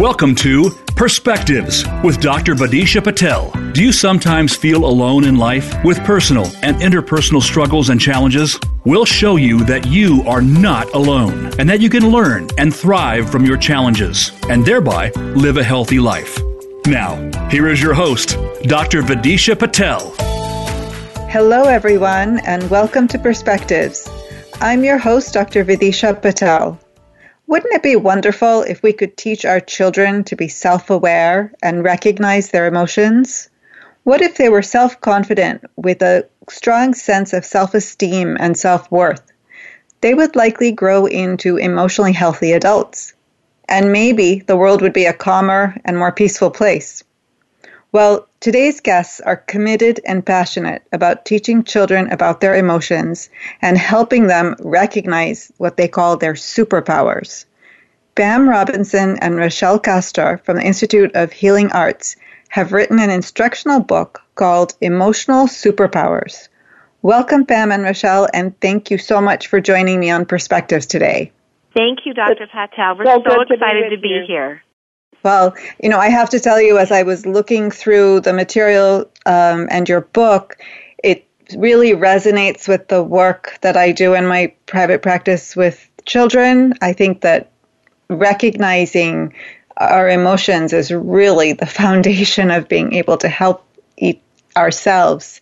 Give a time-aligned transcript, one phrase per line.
[0.00, 2.54] Welcome to Perspectives with Dr.
[2.54, 3.50] Vidisha Patel.
[3.72, 8.58] Do you sometimes feel alone in life with personal and interpersonal struggles and challenges?
[8.86, 13.28] We'll show you that you are not alone and that you can learn and thrive
[13.30, 16.40] from your challenges and thereby live a healthy life.
[16.86, 17.16] Now,
[17.50, 19.02] here is your host, Dr.
[19.02, 20.14] Vidisha Patel.
[21.28, 24.08] Hello, everyone, and welcome to Perspectives.
[24.62, 25.62] I'm your host, Dr.
[25.62, 26.80] Vidisha Patel.
[27.50, 31.82] Wouldn't it be wonderful if we could teach our children to be self aware and
[31.82, 33.50] recognize their emotions?
[34.04, 38.88] What if they were self confident with a strong sense of self esteem and self
[38.92, 39.32] worth?
[40.00, 43.14] They would likely grow into emotionally healthy adults.
[43.68, 47.02] And maybe the world would be a calmer and more peaceful place.
[47.92, 53.28] Well, today's guests are committed and passionate about teaching children about their emotions
[53.60, 57.46] and helping them recognize what they call their superpowers.
[58.14, 62.14] Pam Robinson and Rachelle Castor from the Institute of Healing Arts
[62.48, 66.48] have written an instructional book called Emotional Superpowers.
[67.02, 71.32] Welcome, Pam and Rachelle, and thank you so much for joining me on Perspectives today.
[71.74, 72.46] Thank you, Dr.
[72.46, 72.98] Patel.
[72.98, 74.62] We're so, so excited to be, to be here.
[75.22, 79.10] Well, you know, I have to tell you, as I was looking through the material
[79.26, 80.56] um, and your book,
[81.02, 86.74] it really resonates with the work that I do in my private practice with children.
[86.80, 87.50] I think that
[88.08, 89.34] recognizing
[89.76, 93.64] our emotions is really the foundation of being able to help
[93.96, 94.22] eat
[94.56, 95.40] ourselves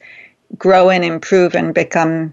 [0.56, 2.32] grow and improve and become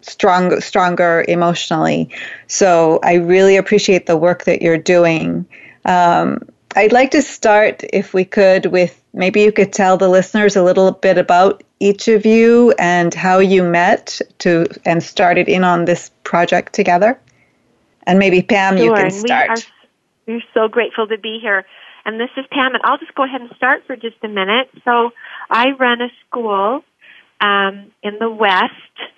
[0.00, 2.10] strong, stronger emotionally.
[2.46, 5.46] So I really appreciate the work that you're doing.
[5.84, 6.40] Um,
[6.76, 10.62] I'd like to start, if we could, with maybe you could tell the listeners a
[10.62, 15.84] little bit about each of you and how you met to and started in on
[15.84, 17.18] this project together.
[18.06, 18.86] And maybe Pam, sure.
[18.86, 19.66] you can start.
[20.26, 21.64] We are, we're so grateful to be here.
[22.04, 24.68] And this is Pam, and I'll just go ahead and start for just a minute.
[24.84, 25.12] So
[25.48, 26.84] I run a school
[27.40, 28.72] um, in the West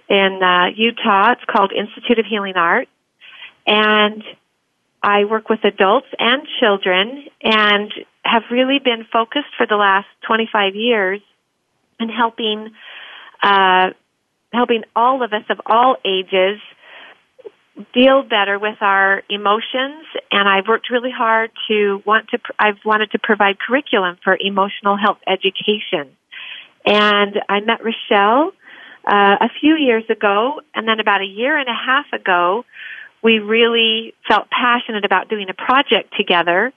[0.09, 1.32] in uh, Utah.
[1.32, 2.91] It's called Institute of Healing Arts,
[3.66, 4.22] and
[5.06, 7.92] I work with adults and children and
[8.24, 11.20] have really been focused for the last 25 years
[12.00, 12.70] in helping
[13.40, 13.90] uh,
[14.52, 16.58] helping all of us of all ages
[17.94, 23.12] deal better with our emotions and I've worked really hard to want to I've wanted
[23.12, 26.16] to provide curriculum for emotional health education.
[26.84, 28.48] And I met Rachelle
[29.06, 32.64] uh, a few years ago and then about a year and a half ago
[33.26, 36.72] we really felt passionate about doing a project together,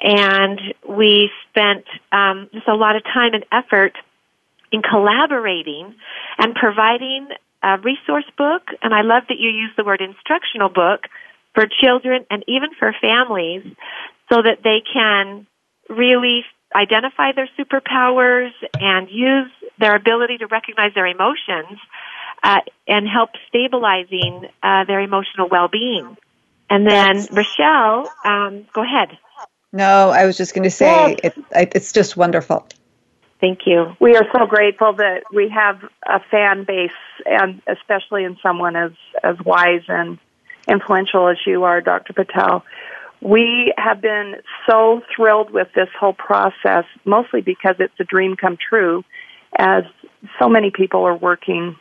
[0.00, 3.92] and we spent um, just a lot of time and effort
[4.72, 5.94] in collaborating
[6.38, 7.28] and providing
[7.62, 8.62] a resource book.
[8.80, 11.00] And I love that you use the word instructional book
[11.54, 13.66] for children and even for families
[14.32, 15.46] so that they can
[15.90, 21.78] really identify their superpowers and use their ability to recognize their emotions
[22.42, 26.16] uh, and help stabilizing uh, their emotional well-being.
[26.68, 29.18] And then Rachelle, um, go ahead.
[29.72, 32.66] No, I was just going to say it, it's just wonderful.
[33.40, 33.96] Thank you.
[34.00, 36.90] We are so grateful that we have a fan base,
[37.24, 40.18] and especially in someone as as wise and
[40.68, 42.12] influential as you are, Dr.
[42.12, 42.64] Patel.
[43.22, 44.36] We have been
[44.68, 49.04] so thrilled with this whole process, mostly because it's a dream come true,
[49.56, 49.84] as
[50.38, 51.76] so many people are working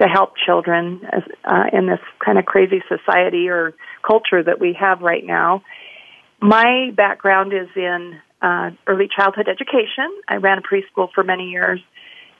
[0.00, 1.00] to help children
[1.44, 3.74] uh, in this kind of crazy society or
[4.06, 5.62] culture that we have right now.
[6.40, 10.10] My background is in uh, early childhood education.
[10.28, 11.80] I ran a preschool for many years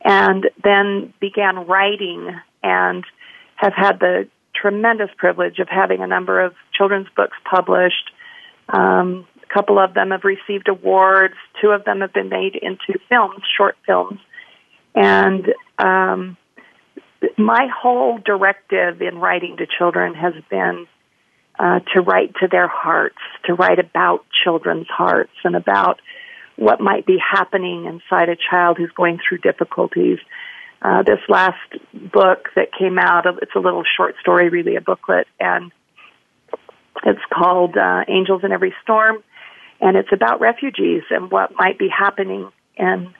[0.05, 2.29] and then began writing
[2.63, 3.05] and
[3.57, 8.11] have had the tremendous privilege of having a number of children's books published.
[8.69, 11.35] Um, a couple of them have received awards.
[11.63, 14.19] Two of them have been made into films, short films.
[14.95, 15.47] And
[15.79, 16.37] um,
[17.37, 20.87] my whole directive in writing to children has been
[21.59, 26.01] uh, to write to their hearts, to write about children's hearts and about
[26.57, 30.19] what might be happening inside a child who's going through difficulties.
[30.83, 31.59] Uh, this last
[31.93, 35.73] book that came out, it's a little short story, really a booklet, and
[37.05, 39.23] it's called uh, Angels in Every Storm,
[39.81, 43.15] and it's about refugees and what might be happening in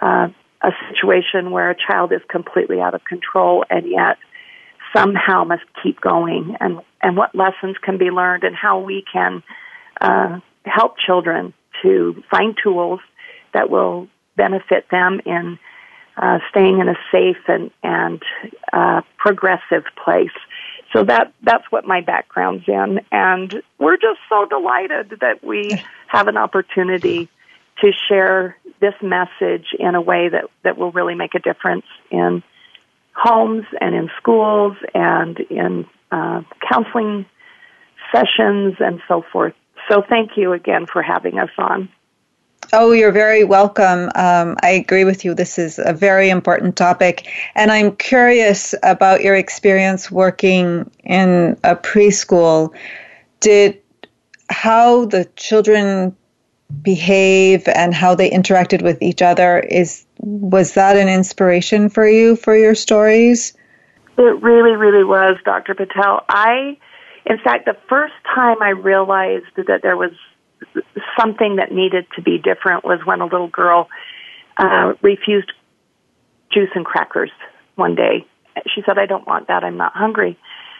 [0.00, 0.28] uh,
[0.62, 4.18] a situation where a child is completely out of control and yet
[4.94, 9.42] somehow must keep going and, and what lessons can be learned and how we can
[10.00, 13.00] uh, help children to find tools
[13.54, 15.58] that will benefit them in
[16.16, 18.22] uh, staying in a safe and, and
[18.72, 20.30] uh, progressive place.
[20.92, 25.70] so that that's what my background's in, and we're just so delighted that we
[26.06, 27.30] have an opportunity
[27.80, 32.42] to share this message in a way that that will really make a difference in
[33.14, 37.26] homes and in schools and in uh, counseling
[38.12, 39.54] sessions and so forth.
[39.88, 41.88] So thank you again for having us on.
[42.72, 44.10] Oh, you're very welcome.
[44.14, 45.34] Um, I agree with you.
[45.34, 47.28] This is a very important topic.
[47.54, 52.72] And I'm curious about your experience working in a preschool.
[53.40, 53.80] Did
[54.48, 56.16] how the children
[56.82, 62.36] behave and how they interacted with each other is was that an inspiration for you
[62.36, 63.54] for your stories?
[64.18, 65.74] It really, really was, Dr.
[65.74, 66.24] Patel.
[66.28, 66.78] I,
[67.26, 70.12] in fact, the first time I realized that there was
[71.18, 73.88] something that needed to be different was when a little girl
[74.56, 75.50] uh, refused
[76.52, 77.30] juice and crackers
[77.74, 78.26] one day.
[78.74, 79.64] She said, "I don't want that.
[79.64, 80.38] I'm not hungry,"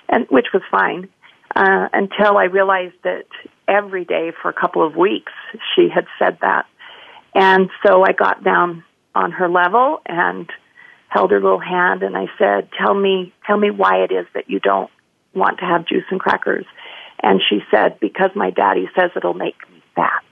[0.08, 1.08] and which was fine
[1.56, 3.24] uh, until I realized that
[3.68, 5.32] every day for a couple of weeks
[5.74, 6.66] she had said that,
[7.34, 10.50] and so I got down on her level and
[11.08, 14.48] held her little hand and I said, "Tell me, tell me why it is that
[14.48, 14.90] you don't
[15.34, 16.66] want to have juice and crackers."
[17.20, 19.56] And she said, "Because my daddy says it'll make
[19.96, 20.22] that.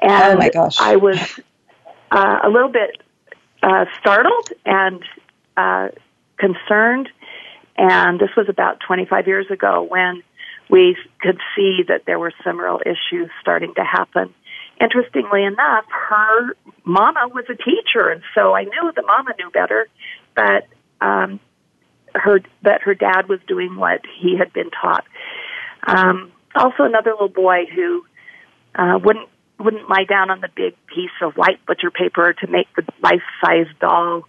[0.00, 0.80] And oh my gosh.
[0.80, 1.40] I was
[2.10, 3.02] uh, a little bit
[3.62, 5.02] uh, startled and
[5.56, 5.88] uh,
[6.38, 7.08] concerned.
[7.76, 10.22] And this was about 25 years ago when
[10.68, 14.34] we could see that there were real issues starting to happen.
[14.80, 16.54] Interestingly enough, her
[16.84, 19.88] mama was a teacher, and so I knew the mama knew better,
[20.36, 20.66] but
[21.04, 21.40] um,
[22.14, 25.04] her that her dad was doing what he had been taught.
[25.86, 28.04] Um, also, another little boy who
[28.74, 29.28] uh, wouldn't
[29.58, 33.22] wouldn't lie down on the big piece of white butcher paper to make the life
[33.44, 34.22] size doll,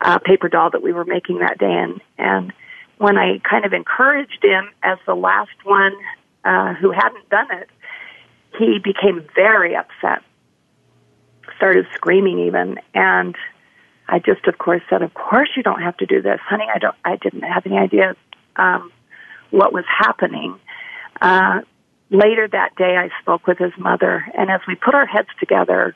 [0.00, 1.66] uh, paper doll that we were making that day.
[1.66, 2.52] And, and
[2.98, 5.94] when I kind of encouraged him as the last one
[6.44, 7.68] uh, who hadn't done it,
[8.58, 10.22] he became very upset,
[11.56, 13.36] started screaming even, and
[14.08, 16.66] I just, of course, said, "Of course you don't have to do this, honey.
[16.72, 16.94] I don't.
[17.04, 18.16] I didn't have any idea
[18.56, 18.92] um,
[19.50, 20.58] what was happening."
[21.20, 21.60] Uh,
[22.10, 25.94] later that day, I spoke with his mother, and as we put our heads together,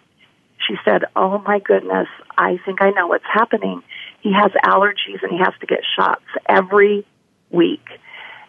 [0.67, 3.83] she said, Oh my goodness, I think I know what's happening.
[4.21, 7.07] He has allergies and he has to get shots every
[7.51, 7.87] week.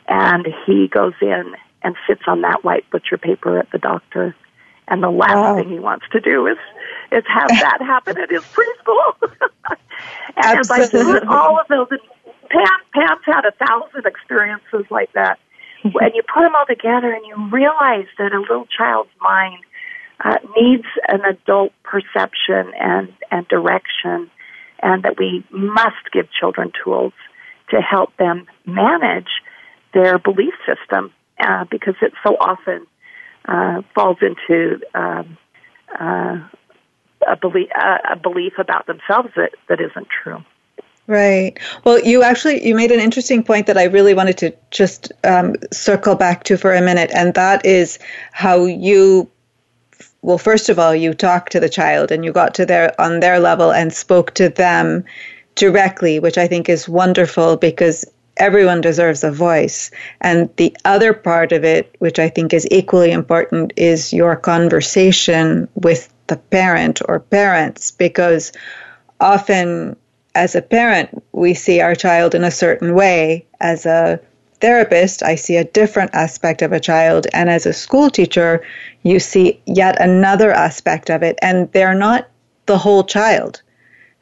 [0.08, 4.36] And he goes in and sits on that white butcher paper at the doctor.
[4.88, 5.56] And the last wow.
[5.56, 6.58] thing he wants to do is
[7.12, 9.14] is have that happen at his preschool.
[10.38, 11.88] and as I put all of those,
[12.50, 15.40] Pam, Pam's had a thousand experiences like that
[15.84, 19.64] and you put them all together and you realize that a little child's mind
[20.24, 24.30] uh, needs an adult perception and, and direction,
[24.82, 27.14] and that we must give children tools
[27.70, 29.30] to help them manage
[29.94, 32.86] their belief system uh, because it so often
[33.48, 35.38] uh, falls into um,
[36.00, 36.40] uh,
[37.28, 40.44] a, belief, a belief about themselves that, that isn't true.
[41.08, 41.60] Right.
[41.84, 45.56] Well, you actually you made an interesting point that I really wanted to just um,
[45.72, 48.00] circle back to for a minute, and that is
[48.32, 49.30] how you.
[50.22, 53.20] Well, first of all, you talked to the child and you got to their on
[53.20, 55.04] their level and spoke to them
[55.56, 58.06] directly, which I think is wonderful because
[58.38, 59.92] everyone deserves a voice.
[60.22, 65.68] And the other part of it, which I think is equally important, is your conversation
[65.76, 68.52] with the parent or parents, because
[69.20, 69.96] often
[70.34, 73.46] as a parent, we see our child in a certain way.
[73.60, 74.20] As a
[74.62, 77.28] therapist, I see a different aspect of a child.
[77.34, 78.66] And as a school teacher,
[79.04, 81.38] you see yet another aspect of it.
[81.42, 82.30] And they're not
[82.68, 83.62] the whole child.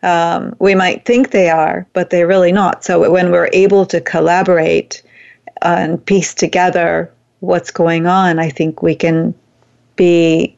[0.02, 2.84] Um, we might think they are, but they're really not.
[2.84, 5.04] So when we're able to collaborate
[5.62, 9.36] and piece together what's going on, I think we can
[9.96, 10.56] be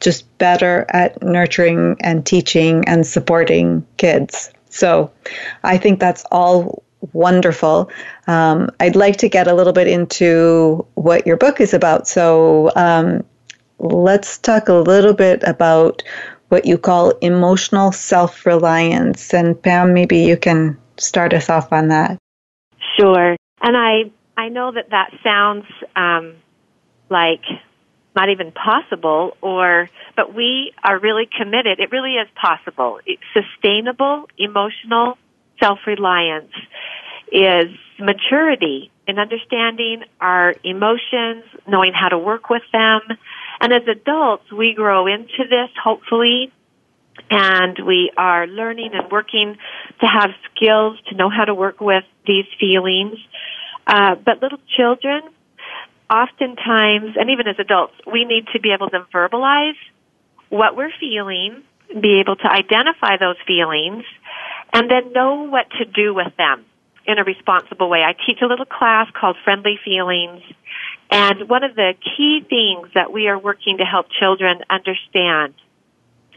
[0.00, 4.50] just better at nurturing and teaching and supporting kids.
[4.68, 5.12] So
[5.62, 7.90] I think that's all wonderful.
[8.26, 12.06] Um, I'd like to get a little bit into what your book is about.
[12.06, 13.24] So um,
[13.78, 16.02] let's talk a little bit about
[16.48, 19.34] what you call emotional self reliance.
[19.34, 22.18] And Pam, maybe you can start us off on that.
[22.98, 23.36] Sure.
[23.60, 25.64] And I, I know that that sounds
[25.96, 26.36] um,
[27.08, 27.42] like
[28.14, 34.28] not even possible or but we are really committed it really is possible it's sustainable
[34.36, 35.16] emotional
[35.60, 36.52] self-reliance
[37.32, 43.00] is maturity in understanding our emotions knowing how to work with them.
[43.60, 46.52] And as adults we grow into this hopefully
[47.30, 49.56] and we are learning and working
[50.00, 53.18] to have skills to know how to work with these feelings.
[53.86, 55.22] Uh, but little children,
[56.10, 59.76] oftentimes, and even as adults, we need to be able to verbalize
[60.50, 61.62] what we're feeling,
[62.00, 64.04] be able to identify those feelings,
[64.72, 66.64] and then know what to do with them
[67.06, 68.02] in a responsible way.
[68.02, 70.42] I teach a little class called Friendly Feelings,
[71.10, 75.54] and one of the key things that we are working to help children understand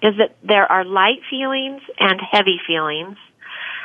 [0.03, 3.17] is that there are light feelings and heavy feelings.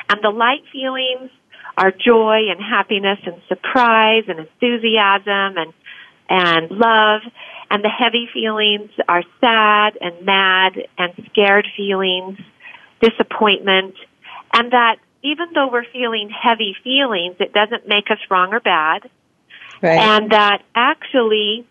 [0.09, 1.31] And the light feelings
[1.79, 5.73] are joy and happiness and surprise and enthusiasm and
[6.29, 7.23] and love
[7.71, 12.39] and the heavy feelings are sad and mad and scared feelings,
[13.01, 13.95] disappointment,
[14.53, 19.11] and that even though we're feeling heavy feelings, it doesn't make us wrong or bad.
[19.83, 19.99] Right.
[19.99, 21.67] And that actually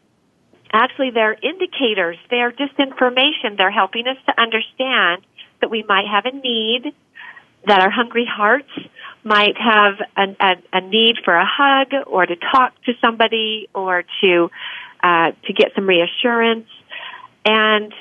[0.72, 3.56] actually they're indicators, they're just information.
[3.58, 5.24] They're helping us to understand
[5.62, 6.94] that we might have a need,
[7.65, 8.70] that our hungry hearts
[9.24, 14.03] might have a, a, a need for a hug or to talk to somebody or
[14.22, 14.50] to
[15.01, 16.68] uh, to get some reassurance,
[17.46, 17.94] and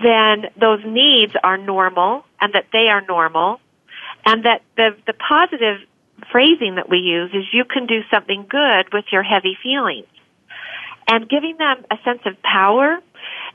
[0.00, 3.60] then those needs are normal and that they are normal,
[4.28, 5.78] and that the the positive
[6.30, 10.06] phrasing that we use is you can do something good with your heavy feelings
[11.06, 12.98] and giving them a sense of power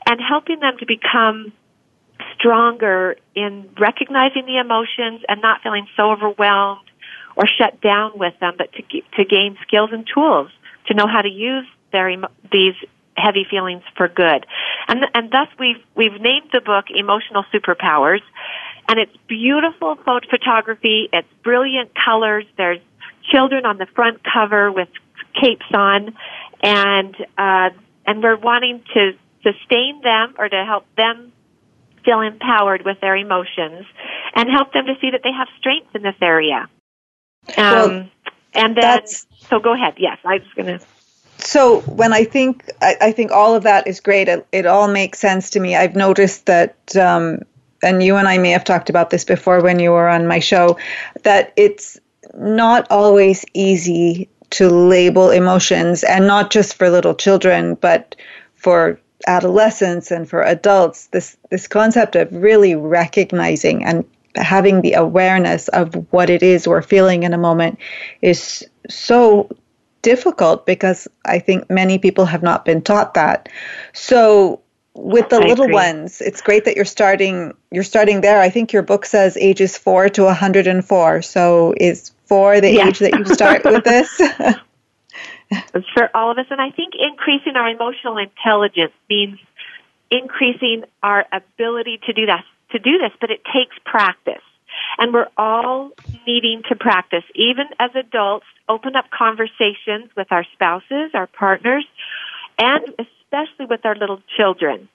[0.08, 1.52] and helping them to become
[2.34, 6.88] stronger in recognizing the emotions and not feeling so overwhelmed
[7.36, 8.82] or shut down with them, but to,
[9.16, 10.50] to gain skills and tools
[10.86, 12.10] to know how to use their
[12.50, 12.74] these
[13.16, 14.46] heavy feelings for good.
[14.88, 18.22] And, and thus we've, we've named the book Emotional Superpowers.
[18.88, 21.08] And it's beautiful photo photography.
[21.12, 22.44] It's brilliant colors.
[22.56, 22.80] There's
[23.30, 24.88] children on the front cover with
[25.40, 26.14] capes on
[26.62, 27.70] and uh,
[28.06, 29.12] and we're wanting to
[29.42, 31.32] sustain them or to help them
[32.04, 33.86] feel empowered with their emotions
[34.34, 36.68] and help them to see that they have strengths in this area.
[37.56, 38.08] Um, well,
[38.54, 39.06] and then,
[39.48, 39.94] so go ahead.
[39.98, 40.86] Yes, I was going to.
[41.38, 44.88] So when I think I, I, think all of that is great, it, it, all
[44.88, 45.76] makes sense to me.
[45.76, 47.40] I've noticed that, um,
[47.84, 50.38] and you and I may have talked about this before when you were on my
[50.38, 50.78] show,
[51.22, 51.98] that it's
[52.34, 58.14] not always easy to label emotions and not just for little children but
[58.54, 64.04] for adolescents and for adults this this concept of really recognizing and
[64.36, 67.78] having the awareness of what it is we're feeling in a moment
[68.22, 69.48] is so
[70.04, 73.48] difficult because I think many people have not been taught that.
[73.94, 74.60] So
[74.94, 75.74] with the I little agree.
[75.74, 78.40] ones, it's great that you're starting you're starting there.
[78.40, 81.22] I think your book says ages 4 to 104.
[81.22, 82.88] So is for the yeah.
[82.88, 84.20] age that you start with this?
[85.94, 86.46] for all of us.
[86.50, 89.38] And I think increasing our emotional intelligence means
[90.10, 94.42] increasing our ability to do that, to do this, but it takes practice.
[94.98, 95.90] And we're all
[96.26, 101.84] needing to practice, even as adults, open up conversations with our spouses, our partners,
[102.58, 102.84] and
[103.34, 104.88] especially with our little children.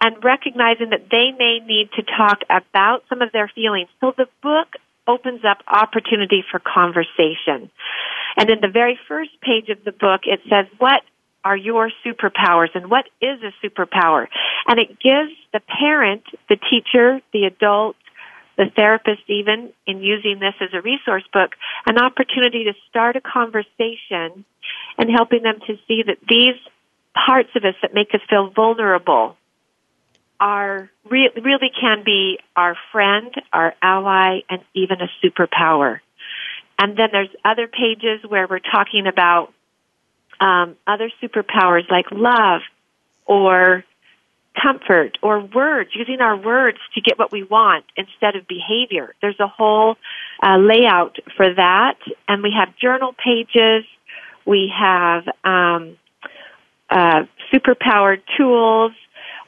[0.00, 3.88] And recognizing that they may need to talk about some of their feelings.
[4.00, 4.68] So the book
[5.06, 7.70] opens up opportunity for conversation.
[8.36, 11.02] And in the very first page of the book, it says, what
[11.44, 14.26] are your superpowers and what is a superpower?
[14.66, 17.96] And it gives the parent, the teacher, the adult,
[18.58, 21.52] the therapist even in using this as a resource book,
[21.86, 24.44] an opportunity to start a conversation
[24.98, 26.56] and helping them to see that these
[27.24, 29.36] parts of us that make us feel vulnerable
[30.38, 36.00] are re- really can be our friend, our ally, and even a superpower.
[36.78, 39.52] And then there's other pages where we're talking about
[40.40, 42.60] um, other superpowers like love
[43.24, 43.84] or
[44.60, 49.14] comfort or words, using our words to get what we want instead of behavior.
[49.20, 49.96] There's a whole
[50.42, 53.84] uh, layout for that, and we have journal pages.
[54.44, 55.96] We have um,
[56.90, 58.92] uh, superpowered tools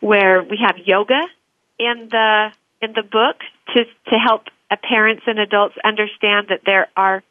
[0.00, 1.20] where we have yoga
[1.78, 2.48] in the
[2.80, 3.36] in the book
[3.74, 4.44] to to help
[4.76, 7.22] parents and adults understand that there are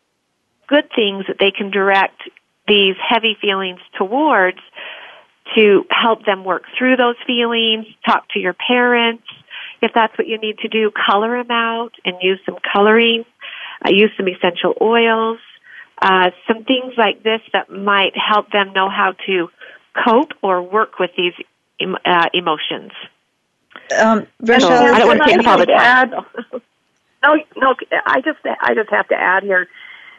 [0.67, 2.21] good things that they can direct
[2.67, 4.59] these heavy feelings towards
[5.55, 9.23] to help them work through those feelings, talk to your parents.
[9.81, 13.23] If that's what you need to do, color them out and use some coloring,
[13.85, 15.39] uh, use some essential oils,
[16.01, 19.49] uh, some things like this that might help them know how to
[20.05, 21.33] cope or work with these
[22.05, 22.91] uh, emotions.
[23.97, 26.11] Um, Rachel, I don't want to take all the time.
[27.23, 27.75] no, no,
[28.05, 29.67] I just, I just have to add here.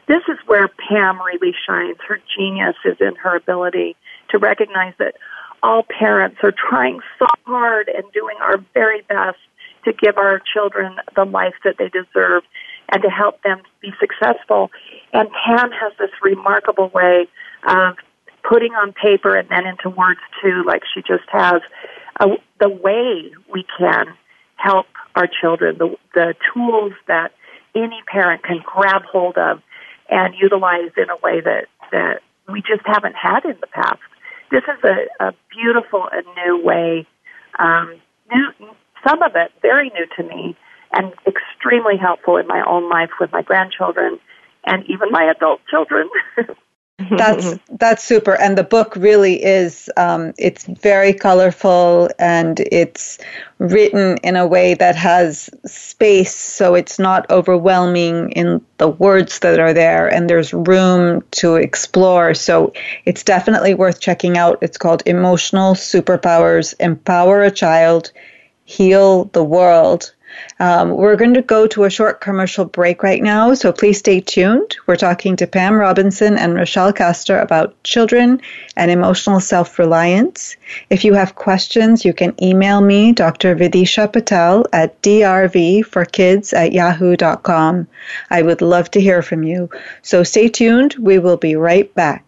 [0.07, 1.97] This is where Pam really shines.
[2.07, 3.97] Her genius is in her ability
[4.31, 5.17] to recognize that
[5.63, 9.39] all parents are trying so hard and doing our very best
[9.85, 12.43] to give our children the life that they deserve.
[12.91, 14.71] and to help them be successful.
[15.13, 17.29] And Pam has this remarkable way
[17.67, 17.97] of
[18.49, 21.61] putting on paper and then into words too, like she just has,
[22.19, 22.29] uh,
[22.61, 24.07] the way we can
[24.57, 27.33] help our children, the, the tools that
[27.75, 29.61] any parent can grab hold of
[30.09, 34.01] and utilize in a way that, that we just haven't had in the past.
[34.51, 37.07] This is a, a beautiful and new way,
[37.59, 38.01] um,
[38.33, 38.71] new,
[39.07, 40.57] some of it very new to me
[40.93, 44.19] and extremely helpful in my own life with my grandchildren
[44.65, 46.09] and even my adult children.
[47.11, 48.35] that's that's super.
[48.41, 53.19] And the book really is um, it's very colorful and it's
[53.59, 59.59] written in a way that has space so it's not overwhelming in the words that
[59.59, 62.35] are there and there's room to explore.
[62.35, 62.73] So
[63.05, 64.59] it's definitely worth checking out.
[64.61, 68.13] It's called emotional superpowers empower a child
[68.69, 70.13] heal the world
[70.61, 74.21] um, we're going to go to a short commercial break right now, so please stay
[74.21, 74.77] tuned.
[74.87, 78.41] We're talking to Pam Robinson and Rachelle Castor about children
[78.77, 80.57] and emotional self reliance.
[80.91, 83.57] If you have questions, you can email me, Dr.
[83.57, 87.87] Vidisha Patel, at drvforkids at yahoo.com.
[88.31, 89.71] I would love to hear from you.
[90.03, 90.97] So stay tuned.
[90.99, 92.28] We will be right back.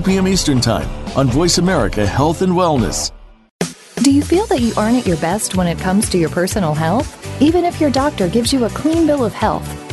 [0.01, 0.27] p.m.
[0.27, 3.11] Eastern Time on Voice America Health and Wellness.
[4.03, 6.73] Do you feel that you aren't at your best when it comes to your personal
[6.73, 7.41] health?
[7.41, 9.80] Even if your doctor gives you a clean bill of health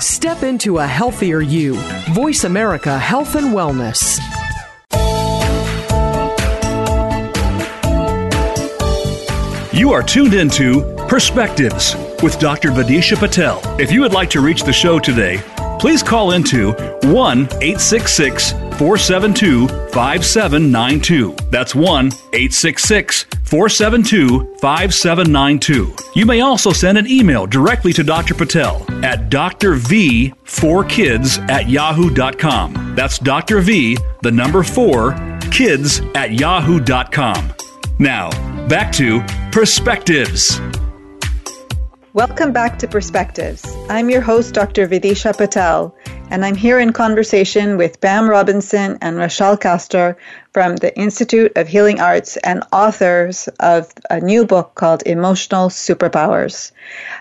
[0.00, 1.74] Step into a healthier you.
[2.12, 4.18] Voice America Health and Wellness.
[9.72, 12.70] You are tuned into Perspectives with Dr.
[12.70, 13.60] Vidisha Patel.
[13.80, 15.40] If you would like to reach the show today,
[15.80, 21.36] please call into 1 866 472 5792.
[21.50, 25.96] That's 1 866 472 5792.
[26.14, 28.34] You may also send an email directly to Dr.
[28.34, 32.94] Patel at drv4kids at yahoo.com.
[32.94, 33.60] That's Dr.
[33.60, 37.52] V, the number 4, kids at yahoo.com.
[37.98, 38.30] Now,
[38.68, 40.60] back to Perspectives.
[42.14, 43.64] Welcome back to Perspectives.
[43.88, 44.88] I'm your host, Dr.
[44.88, 45.94] Vidisha Patel,
[46.30, 50.16] and I'm here in conversation with Pam Robinson and Rachelle Castor
[50.52, 56.72] from the Institute of Healing Arts and authors of a new book called Emotional Superpowers.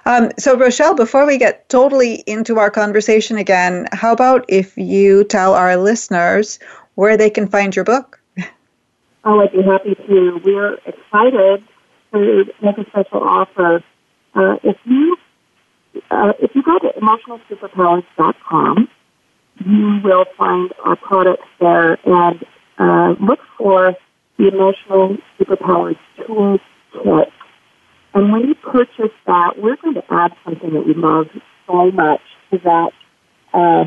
[0.05, 5.23] Um, so, Rachelle, before we get totally into our conversation again, how about if you
[5.23, 6.59] tell our listeners
[6.95, 8.19] where they can find your book?
[9.23, 10.41] Oh, I'd be happy to.
[10.43, 11.63] We're excited
[12.13, 13.83] to make a special offer.
[14.33, 15.17] Uh, if you
[16.11, 18.89] uh, if you go to emotionalsuperpowers.com,
[19.65, 22.45] you will find our products there and
[22.77, 23.95] uh, look for
[24.37, 26.59] the Emotional Superpowers Tools
[26.93, 27.31] Kit.
[28.13, 31.27] And when you purchase that, we're going to add something that we love
[31.67, 32.91] so much to that
[33.53, 33.85] uh,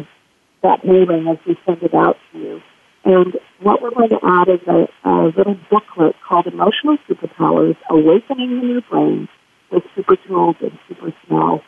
[0.62, 2.60] that mailing as we send it out to you.
[3.04, 8.60] And what we're going to add is a, a little booklet called Emotional Superpowers, Awakening
[8.60, 9.28] the New Brain
[9.72, 11.62] with Super Tools and Super Smell.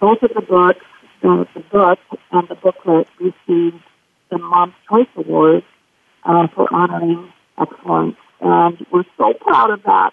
[0.00, 0.84] Both of the books,
[1.22, 1.98] the book
[2.32, 3.82] and the booklet received
[4.30, 5.64] the Mom's Choice Award
[6.24, 8.16] uh, for honoring excellence.
[8.40, 10.12] And we're so proud of that.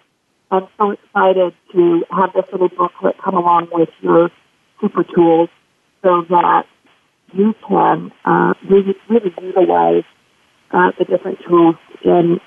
[0.52, 4.30] I'm so excited to have this little booklet come along with your
[4.80, 5.50] super tools
[6.04, 6.66] so that
[7.34, 10.04] you can uh, really, really utilize
[10.72, 12.40] uh, the different tools in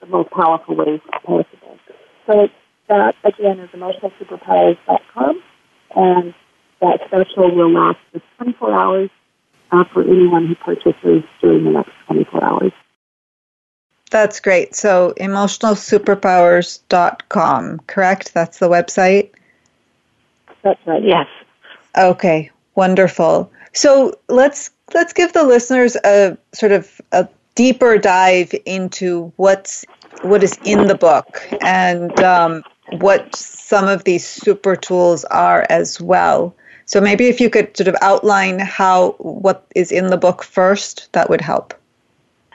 [0.00, 1.78] the most powerful ways possible.
[2.26, 2.48] So
[2.88, 5.42] that, again, is emotionalsuperpowers.com,
[5.96, 6.34] and
[6.82, 9.08] that special will last for 24 hours
[9.70, 12.72] uh, for anyone who purchases during the next 24 hours.
[14.10, 14.74] That's great.
[14.74, 18.34] So emotionalsuperpowers.com, correct?
[18.34, 19.30] That's the website?
[20.62, 21.02] That's right.
[21.02, 21.28] Yes.
[21.96, 23.50] Okay, wonderful.
[23.72, 29.84] So let's let's give the listeners a sort of a deeper dive into what's
[30.22, 32.62] what is in the book and um,
[32.98, 36.54] what some of these super tools are as well.
[36.86, 41.12] So maybe if you could sort of outline how what is in the book first,
[41.12, 41.74] that would help.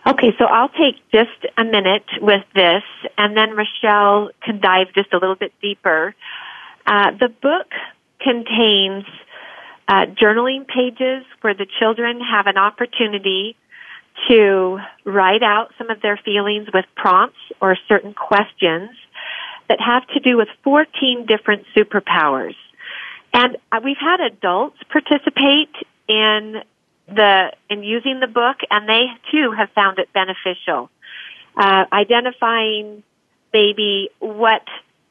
[0.06, 2.84] Okay, so I'll take just a minute with this,
[3.18, 6.16] and then Rachelle can dive just a little bit deeper.
[6.86, 7.68] Uh, the book
[8.22, 9.04] contains
[9.90, 13.58] uh, journaling pages where the children have an opportunity
[14.30, 18.90] to write out some of their feelings with prompts or certain questions
[19.70, 22.56] that have to do with 14 different superpowers.
[23.38, 25.70] And uh, we've had adults participate
[26.08, 26.64] in
[27.08, 30.90] the in using the book, and they too have found it beneficial.
[31.56, 33.04] Uh, identifying
[33.54, 34.64] maybe what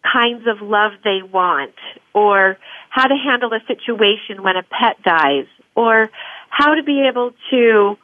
[0.03, 1.77] kinds of love they want,
[2.15, 2.59] or
[2.91, 6.11] how to handle a situation when a pet dies, or
[6.51, 7.97] how to be able to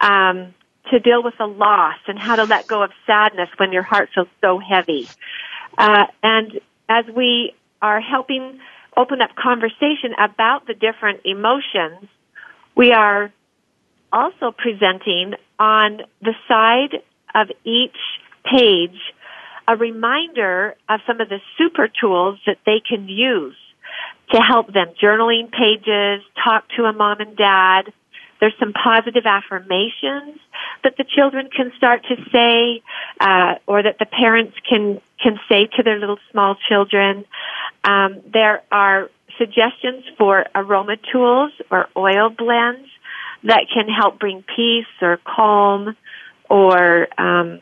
[0.00, 0.54] um,
[0.90, 4.08] to deal with a loss and how to let go of sadness when your heart
[4.14, 5.06] feels so heavy.
[5.76, 8.58] Uh, and as we are helping
[8.96, 12.08] open up conversation about the different emotions,
[12.76, 13.32] we are
[14.12, 17.02] also presenting on the side
[17.34, 17.96] of each
[18.44, 18.98] page
[19.68, 23.56] a reminder of some of the super tools that they can use
[24.30, 24.88] to help them.
[25.02, 27.92] Journaling pages, talk to a mom and dad.
[28.40, 30.38] There's some positive affirmations
[30.84, 32.82] that the children can start to say,
[33.20, 37.24] uh, or that the parents can can say to their little small children.
[37.84, 42.88] Um, there are suggestions for aroma tools or oil blends
[43.44, 45.96] that can help bring peace or calm
[46.48, 47.60] or um,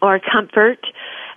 [0.00, 0.80] or comfort.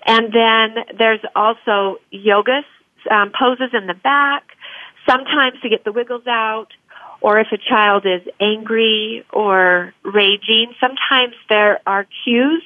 [0.06, 2.64] And then there's also yoga
[3.10, 4.44] um, poses in the back,
[5.08, 6.68] sometimes to get the wiggles out,
[7.22, 12.64] or if a child is angry or raging, sometimes there are cues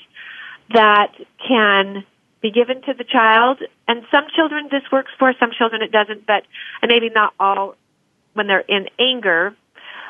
[0.74, 1.14] that
[1.48, 2.04] can
[2.42, 3.60] be given to the child.
[3.88, 6.44] And some children this works for, some children it doesn't, but
[6.82, 7.76] and maybe not all
[8.34, 9.56] when they're in anger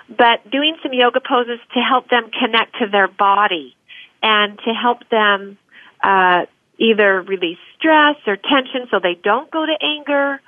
[0.09, 3.75] but doing some yoga poses to help them connect to their body
[4.21, 5.57] and to help them
[6.03, 6.45] uh,
[6.77, 10.39] either release stress or tension so they don't go to anger,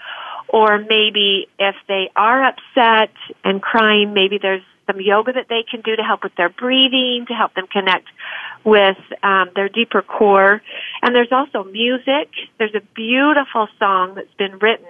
[0.50, 5.82] or maybe if they are upset and crying, maybe there's some yoga that they can
[5.82, 8.08] do to help with their breathing, to help them connect
[8.64, 10.62] with um, their deeper core.
[11.02, 12.30] And there's also music.
[12.58, 14.88] There's a beautiful song that's been written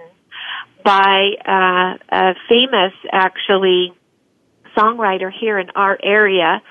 [0.84, 3.92] by uh, a famous, actually,
[4.76, 6.62] songwriter here in our area,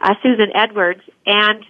[0.00, 1.64] uh, Susan Edwards, and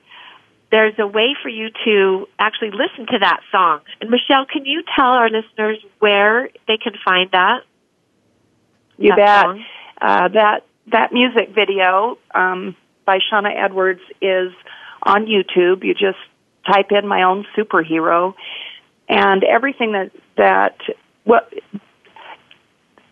[0.74, 3.82] there's a way for you to actually listen to that song.
[4.00, 7.60] And Michelle, can you tell our listeners where they can find that?
[8.98, 9.64] You that bet.
[10.02, 12.74] Uh, that that music video um,
[13.06, 14.50] by Shauna Edwards is
[15.00, 15.84] on YouTube.
[15.84, 16.18] You just
[16.66, 18.34] type in "my own superhero,"
[19.08, 20.76] and everything that that
[21.22, 21.52] what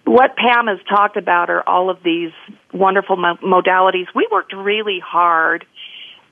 [0.04, 2.32] what Pam has talked about are all of these
[2.72, 4.06] wonderful mo- modalities.
[4.16, 5.64] We worked really hard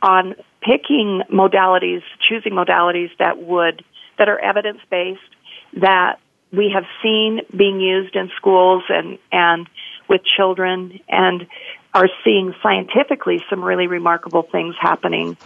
[0.03, 3.85] on picking modalities, choosing modalities that would
[4.19, 5.21] that are evidence based,
[5.75, 6.19] that
[6.53, 9.69] we have seen being used in schools and and
[10.09, 11.47] with children, and
[11.95, 15.37] are seeing scientifically some really remarkable things happening.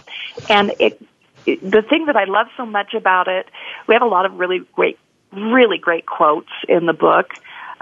[0.49, 1.01] And it,
[1.47, 3.47] it the thing that I love so much about it,
[3.87, 4.99] we have a lot of really great,
[5.33, 7.33] really great quotes in the book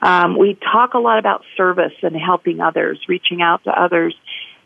[0.03, 4.17] um, we talk a lot about service and helping others, reaching out to others,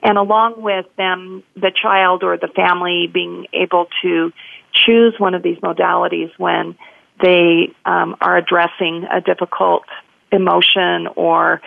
[0.03, 4.33] and along with them, the child or the family being able to
[4.73, 6.77] choose one of these modalities when
[7.21, 9.85] they um, are addressing a difficult
[10.31, 11.63] emotion or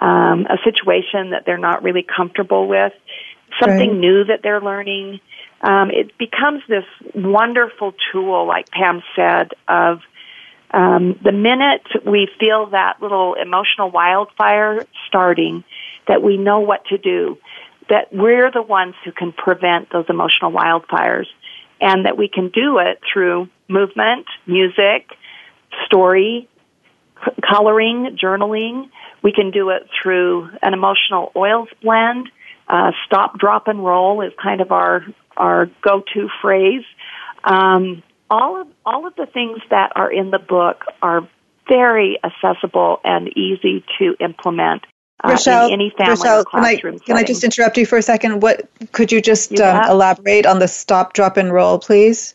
[0.00, 2.92] um, a situation that they're not really comfortable with,
[3.60, 3.98] something right.
[3.98, 5.20] new that they're learning.
[5.60, 6.84] Um, it becomes this
[7.14, 10.00] wonderful tool, like Pam said, of
[10.70, 15.64] um, the minute we feel that little emotional wildfire starting,
[16.08, 17.38] that we know what to do.
[17.88, 21.26] That we're the ones who can prevent those emotional wildfires
[21.80, 25.10] and that we can do it through movement, music,
[25.86, 26.48] story,
[27.42, 28.90] coloring, journaling.
[29.22, 32.30] We can do it through an emotional oils blend.
[32.68, 35.04] Uh, stop, drop, and roll is kind of our
[35.36, 36.84] our go-to phrase.
[37.42, 41.28] Um, all of all of the things that are in the book are
[41.68, 44.82] very accessible and easy to implement
[45.24, 48.02] uh, Rachelle, in any family Rachelle, can I, can I just interrupt you for a
[48.02, 48.42] second?
[48.42, 52.34] What could you just You um, elaborate on the stop, drop, and roll, please?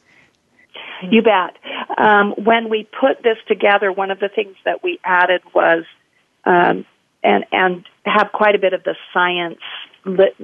[1.04, 1.58] You bet.
[1.98, 5.86] Um, when we put this together, one of the things that we added was,
[6.46, 6.86] um,
[7.24, 9.60] and and have quite a bit of the science
[10.06, 10.36] lit,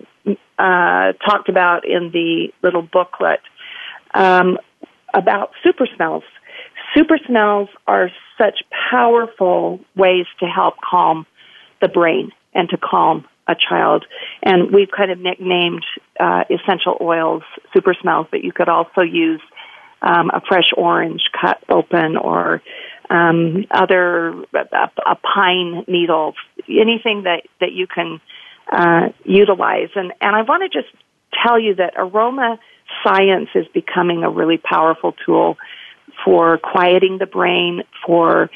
[0.59, 3.41] uh, talked about in the little booklet
[4.13, 4.57] um,
[5.13, 6.23] about super smells.
[6.93, 11.25] Super smells are such powerful ways to help calm
[11.85, 14.05] the brain and to calm a child.
[14.41, 15.85] And we've kind of nicknamed
[16.19, 17.43] uh, essential oils
[17.73, 19.41] super smells, but you could also use
[20.01, 22.61] um, a fresh orange cut open or
[23.09, 26.33] um, other a, a pine needle,
[26.67, 28.19] anything that that you can
[28.71, 29.89] uh, utilize.
[29.95, 30.91] And and I want to just
[31.43, 32.59] tell you that aroma
[33.03, 35.57] science is becoming a really powerful tool
[36.23, 38.49] for quieting the brain, for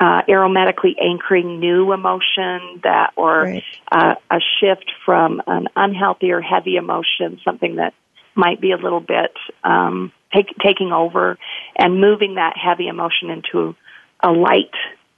[0.00, 3.64] uh, aromatically anchoring new emotion that or Right.
[3.90, 7.94] uh, a shift from an unhealthy or heavy emotion, something that
[8.34, 9.32] might be a little bit
[9.64, 11.36] um, take, taking over,
[11.76, 13.74] and moving that heavy emotion into
[14.20, 14.70] a light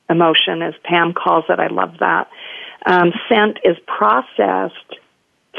[0.08, 1.58] emotion, as Pam calls it.
[1.58, 2.28] I love that.
[2.86, 4.96] Um, scent is processed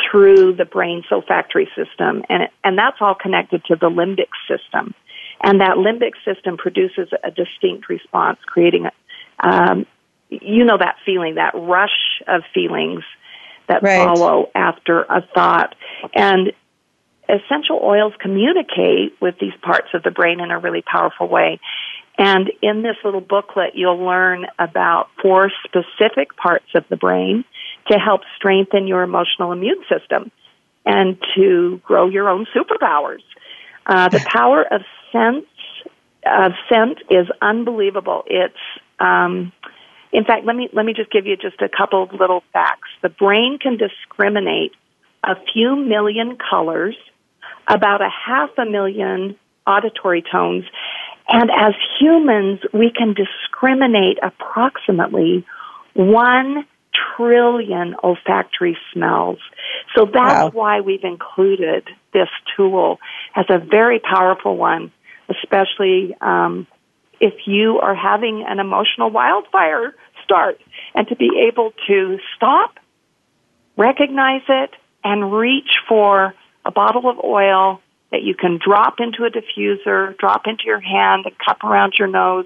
[0.10, 4.96] through the brain olfactory system, and it, and that's all connected to the limbic system,
[5.44, 8.92] and that limbic system produces a distinct response, creating a
[9.42, 9.86] um,
[10.30, 13.04] you know that feeling, that rush of feelings
[13.68, 13.98] that Right.
[13.98, 15.76] follow after a thought.
[16.14, 16.52] And
[17.30, 21.60] essential oils communicate with these parts of the brain in a really powerful way.
[22.18, 27.46] And in this little booklet, you'll learn about four specific parts of the brain
[27.90, 30.32] to help strengthen your emotional immune system
[30.86, 33.24] and to grow your own superpowers.
[33.86, 35.46] Uh, the power of scent,
[36.26, 38.24] of scent is unbelievable.
[38.28, 38.56] It's
[39.02, 39.52] um,
[40.12, 42.90] in fact, let me let me just give you just a couple of little facts.
[43.02, 44.74] The brain can discriminate
[45.24, 46.96] a few million colors,
[47.68, 50.66] about a half a million auditory tones,
[51.28, 55.46] and as humans, we can discriminate approximately
[55.94, 56.66] one
[57.16, 59.40] trillion olfactory smells.
[59.96, 60.50] So that's Wow.
[60.54, 63.00] why we've included this tool
[63.36, 64.92] as a very powerful one,
[65.30, 66.68] especially um,
[67.22, 70.60] if you are having an emotional wildfire start
[70.96, 72.80] and to be able to stop,
[73.78, 74.72] recognize it,
[75.04, 76.34] and reach for
[76.66, 77.80] a bottle of oil
[78.12, 82.08] that you can drop into a diffuser, drop into your hand, and cup around your
[82.08, 82.46] nose,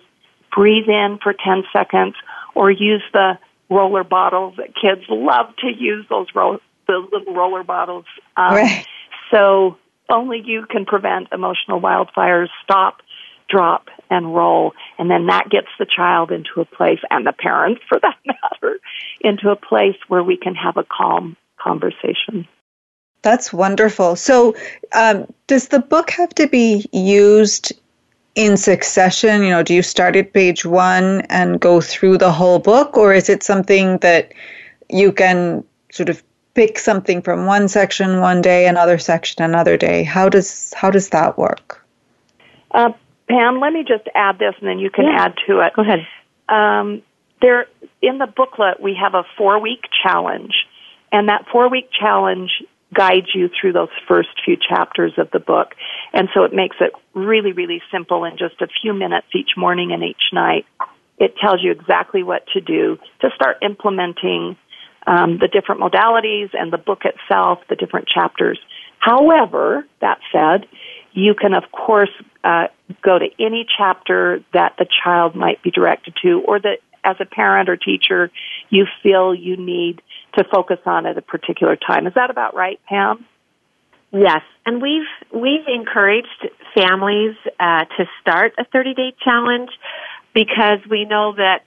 [0.54, 2.16] breathe in for 10 seconds,
[2.54, 3.38] or use the
[3.70, 8.06] roller bottles that kids love to use those, ro- those little roller bottles.
[8.38, 8.86] Um, Right.
[9.32, 9.78] So
[10.10, 12.50] only you can prevent emotional wildfires.
[12.64, 13.02] Stop,
[13.50, 14.74] drop, and roll.
[14.98, 18.80] And then that gets the child into a place, and the parents for that matter,
[19.22, 22.48] into a place where we can have a calm conversation.
[23.22, 24.16] That's wonderful.
[24.16, 24.56] So,
[24.94, 27.74] um, does the book have to be used
[28.36, 29.42] in succession?
[29.42, 33.14] You know, do you start at page one and go through the whole book, or
[33.14, 34.32] is it something that
[34.90, 36.22] you can sort of
[36.54, 40.04] pick something from one section one day, another section another day?
[40.04, 41.84] How does how does that work?
[42.72, 42.92] Uh,
[43.28, 45.24] Pam, let me just add this, and then you can Yeah.
[45.24, 45.74] add to it.
[45.74, 46.08] Go ahead.
[46.48, 47.02] Um,
[47.42, 47.68] there,
[48.02, 50.68] in the booklet, we have a four-week challenge,
[51.12, 52.52] and that four-week challenge
[52.94, 55.76] guides you through those first few chapters of the book,
[56.14, 59.92] and so it makes it really, really simple in just a few minutes each morning
[59.92, 60.66] and each night.
[61.18, 64.56] It tells you exactly what to do to start implementing
[65.08, 68.60] um, the different modalities and the book itself, the different chapters.
[69.00, 70.68] However, that said,
[71.16, 72.12] you can of course
[72.44, 72.68] uh,
[73.02, 77.26] go to any chapter that the child might be directed to, or that as a
[77.26, 78.30] parent or teacher
[78.70, 80.02] you feel you need
[80.38, 82.06] to focus on at a particular time.
[82.06, 83.26] Is that about right, Pam?
[84.12, 89.70] Yes, and we've we've encouraged families uh, to start a 30 day challenge
[90.34, 91.64] because we know that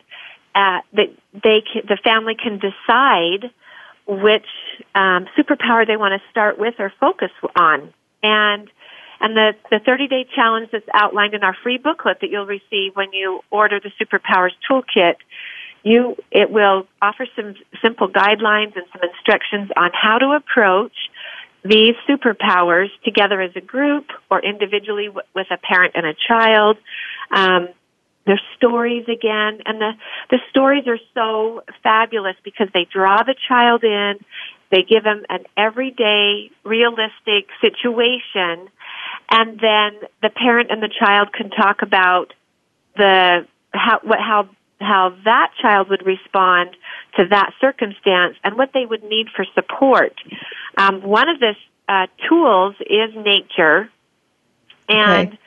[0.55, 3.51] uh, that they can, the family can decide
[4.07, 4.47] which
[4.95, 8.71] um, superpower they want to start with or focus on, and
[9.21, 12.95] and the the 30 day challenge that's outlined in our free booklet that you'll receive
[12.95, 15.17] when you order the Superpowers Toolkit
[15.83, 20.93] you it will offer some simple guidelines and some instructions on how to approach
[21.65, 26.79] these superpowers together as a group or individually w- with a parent and a child.
[27.31, 27.69] Um,
[28.27, 29.93] there's stories again, and the
[30.31, 34.19] the stories are so fabulous because they draw the child in.
[34.71, 38.69] They give them an everyday, realistic situation,
[39.31, 42.33] and then the parent and the child can talk about
[42.97, 44.49] the how what how
[44.81, 46.71] how that child would respond
[47.17, 50.15] to that circumstance and what they would need for support.
[50.77, 51.55] Um, one of the
[51.89, 53.91] uh, tools is nature,
[54.89, 55.39] and okay.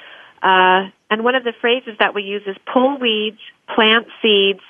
[0.43, 3.39] uh, and one of the phrases that we use is pull weeds,
[3.73, 4.61] plant seeds,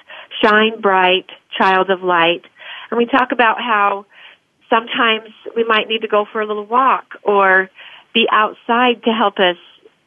[0.41, 2.43] shine bright, child of light.
[2.89, 4.05] And we talk about how
[4.69, 7.69] sometimes we might need to go for a little walk or
[8.13, 9.57] be outside to help us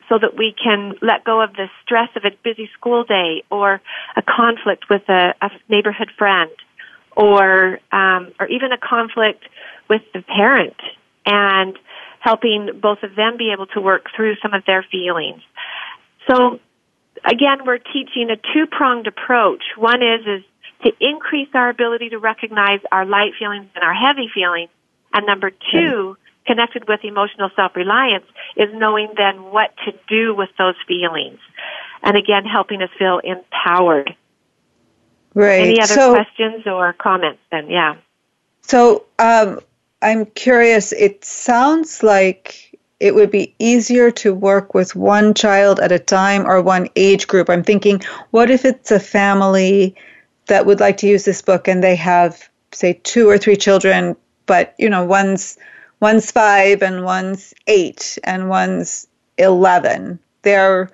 [0.08, 3.80] so that we can let go of the stress of a busy school day or
[4.16, 6.50] a conflict with a, a neighborhood friend
[7.16, 9.44] or um, or even a conflict
[9.88, 10.76] with the parent
[11.24, 11.78] and
[12.20, 15.42] helping both of them be able to work through some of their feelings.
[16.28, 16.58] So
[17.24, 19.62] again, we're teaching a two-pronged approach.
[19.76, 20.42] One is is
[20.84, 24.70] to increase our ability to recognize our light feelings and our heavy feelings.
[25.12, 28.26] And number two, connected with emotional self-reliance
[28.56, 31.38] is knowing then what to do with those feelings.
[32.02, 34.14] And again, helping us feel empowered.
[35.34, 35.62] Right.
[35.62, 37.70] Any other so, questions or comments then?
[37.70, 37.96] Yeah.
[38.62, 39.60] So, um,
[40.02, 45.92] I'm curious, it sounds like it would be easier to work with one child at
[45.92, 47.50] a time or one age group.
[47.50, 49.96] I'm thinking, what if it's a family
[50.46, 54.14] that would like to use this book and they have, say, two or three children,
[54.46, 55.58] but, you know, one's
[56.00, 59.06] one's five and one's eight and one's
[59.38, 60.18] 11.
[60.42, 60.90] There,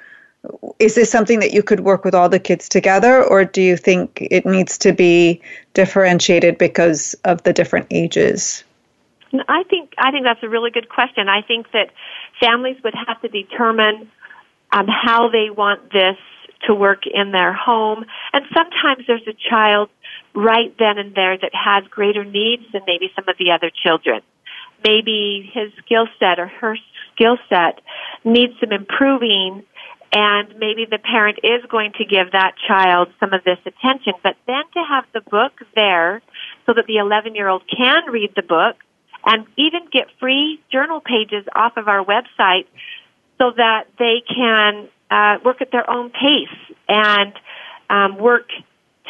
[0.79, 3.77] is this something that you could work with all the kids together, or do you
[3.77, 5.41] think it needs to be
[5.75, 8.65] differentiated because of the different ages?
[9.49, 11.29] I think I think that's a really good question.
[11.29, 11.91] I think that
[12.41, 14.11] families would have to determine
[14.73, 16.17] um, how they want this
[16.67, 19.89] to work in their home, and sometimes there's a child
[20.35, 24.21] right then and there that has greater needs than maybe some of the other children
[24.85, 26.77] maybe his skill set or her
[27.15, 27.81] skill set
[28.25, 29.65] needs some improving
[30.13, 34.15] and maybe the parent is going to give that child some of this attention.
[34.23, 36.21] But then to have the book there
[36.67, 38.77] so that the 11 year old can read the book
[39.25, 42.67] and even get free journal pages off of our website
[43.39, 47.33] so that they can uh, work at their own pace and
[47.89, 48.49] um, work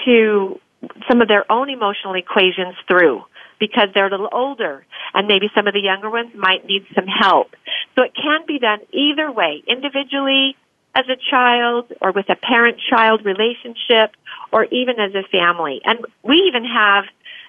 [0.05, 0.61] to
[1.09, 3.23] some of their own emotional equations through
[3.61, 7.07] because they're a little older and maybe some of the younger ones might need some
[7.07, 7.55] help.
[7.95, 10.57] So it can be done either way, individually
[10.95, 14.17] as a child or with a parent-child relationship
[14.53, 15.81] or even as a family.
[15.85, 17.05] And we even have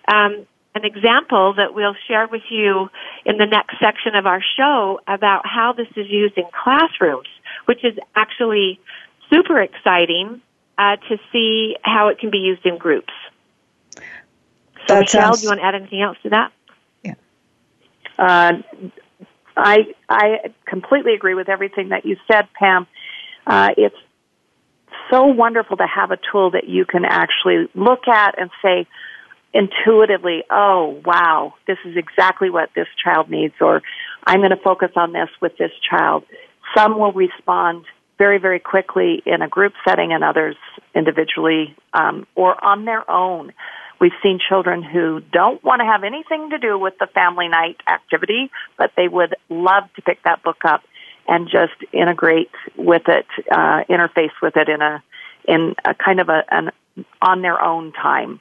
[0.07, 0.45] um,
[0.75, 2.89] an example that we'll share with you
[3.25, 7.27] in the next section of our show about how this is used in classrooms,
[7.65, 8.79] which is actually
[9.31, 10.41] super exciting
[10.77, 13.13] uh, to see how it can be used in groups.
[14.87, 15.41] So, that Rachelle, sounds...
[15.41, 16.51] do you want to add anything else to that?
[17.03, 17.13] Yeah.
[18.17, 18.53] Uh,
[19.55, 19.77] I
[20.09, 22.87] I completely agree with everything that you said, Pam.
[23.45, 23.95] Uh, it's
[25.09, 28.87] so wonderful to have a tool that you can actually look at and say
[29.53, 33.81] intuitively, "Oh, wow, this is exactly what this child needs," or
[34.25, 36.23] "I'm going to focus on this with this child."
[36.75, 37.85] Some will respond
[38.17, 40.55] very, very quickly in a group setting, and others
[40.95, 43.51] individually um, or on their own.
[44.01, 47.77] We've seen children who don't want to have anything to do with the family night
[47.87, 50.81] activity, but they would love to pick that book up
[51.27, 55.03] and just integrate with it, uh, interface with it in a
[55.47, 56.71] in a kind of a an
[57.21, 58.39] on their own time.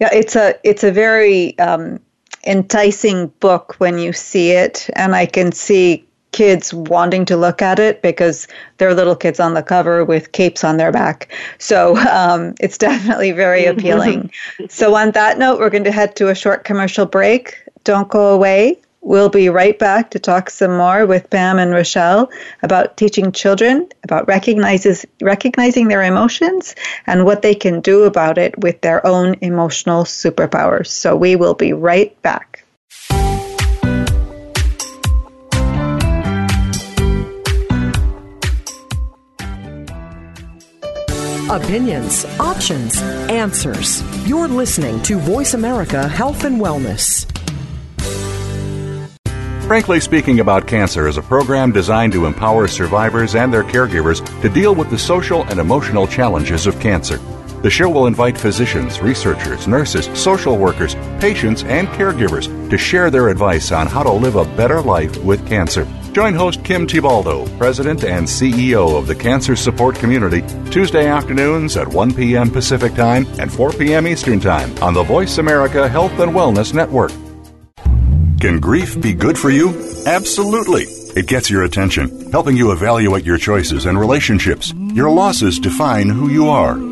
[0.00, 2.00] Yeah, it's a it's a very um,
[2.44, 7.78] enticing book when you see it, and I can see kids wanting to look at
[7.78, 11.32] it because they're little kids on the cover with capes on their back.
[11.58, 14.30] So um, it's definitely very appealing.
[14.68, 17.56] so, on that note, we're going to head to a short commercial break.
[17.84, 18.78] Don't go away.
[19.04, 22.30] We'll be right back to talk some more with Pam and Rachelle
[22.62, 26.76] about teaching children about recognizes, recognizing their emotions
[27.08, 30.86] and what they can do about it with their own emotional superpowers.
[30.86, 32.64] So we will be right back.
[41.52, 42.98] Opinions, options,
[43.28, 44.02] answers.
[44.26, 47.26] You're listening to Voice America Health and Wellness.
[49.66, 54.48] Frankly Speaking About Cancer is a program designed to empower survivors and their caregivers to
[54.48, 57.20] deal with the social and emotional challenges of cancer.
[57.62, 63.28] The show will invite physicians, researchers, nurses, social workers, patients, and caregivers to share their
[63.28, 65.86] advice on how to live a better life with cancer.
[66.12, 70.42] Join host Kim Thiboldeaux, President and CEO of the Cancer Support Community,
[70.72, 72.50] Tuesday afternoons at 1 p.m.
[72.50, 74.08] Pacific Time and 4 p.m.
[74.08, 77.12] Eastern Time on the Voice America Health and Wellness Network.
[78.40, 79.68] Can grief be good for you?
[80.04, 80.82] Absolutely.
[81.14, 84.72] It gets your attention, helping you evaluate your choices and relationships.
[84.72, 86.91] Your losses define who you are.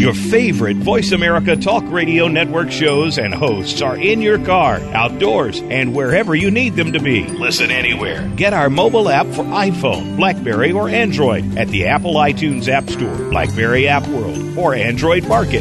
[0.00, 5.60] Your favorite Voice America Talk Radio Network shows and hosts are in your car, outdoors,
[5.60, 7.26] and wherever you need them to be.
[7.26, 8.26] Listen anywhere.
[8.34, 13.14] Get our mobile app for iPhone, Blackberry, or Android at the Apple iTunes App Store,
[13.28, 15.60] Blackberry App World, or Android Market.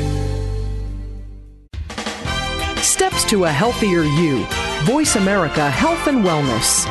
[2.77, 4.45] Steps to a healthier you.
[4.83, 6.87] Voice America Health and Wellness.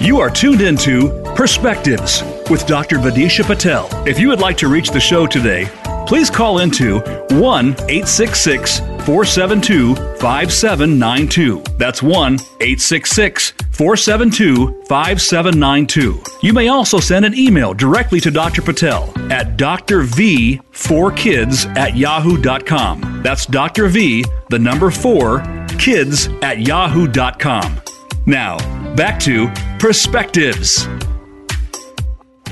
[0.00, 2.98] You are tuned into Perspectives with Dr.
[2.98, 3.88] Vidisha Patel.
[4.08, 5.68] If you would like to reach the show today,
[6.04, 11.62] please call into 1 866 472 5792.
[11.78, 16.20] That's 1 866 472 5792.
[16.42, 18.60] You may also send an email directly to Dr.
[18.60, 23.20] Patel at drv4kids at yahoo.com.
[23.22, 23.86] That's Dr.
[23.86, 27.80] V, the number 4, kids at yahoo.com.
[28.26, 28.58] Now,
[28.96, 29.46] back to
[29.78, 30.88] Perspectives.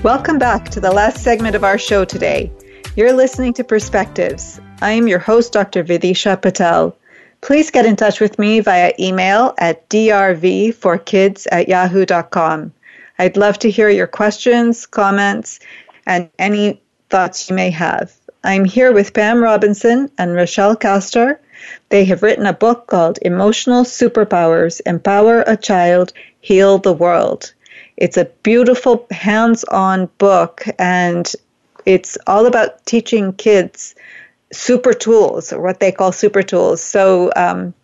[0.02, 2.52] Welcome back to the last segment of our show today.
[2.96, 4.60] You're listening to Perspectives.
[4.82, 5.82] I am your host, Dr.
[5.82, 6.94] Vidisha Patel.
[7.40, 12.72] Please get in touch with me via email at drv4kids at yahoo.com.
[13.18, 15.60] I'd love to hear your questions, comments,
[16.06, 18.12] and any thoughts you may have.
[18.44, 21.40] I'm here with Pam Robinson and Rachelle Castor.
[21.88, 27.54] They have written a book called Emotional Superpowers Empower a Child, Heal the World.
[27.96, 31.30] It's a beautiful hands on book, and
[31.84, 33.94] it's all about teaching kids
[34.52, 36.82] super tools, or what they call super tools.
[36.82, 37.74] So, um,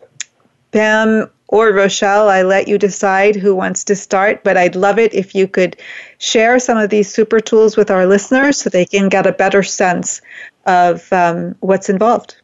[0.71, 5.13] Pam or Rachelle, I let you decide who wants to start, but I'd love it
[5.13, 5.75] if you could
[6.17, 9.61] share some of these super tools with our listeners so they can get a better
[9.61, 10.21] sense
[10.65, 12.37] of um, what's involved.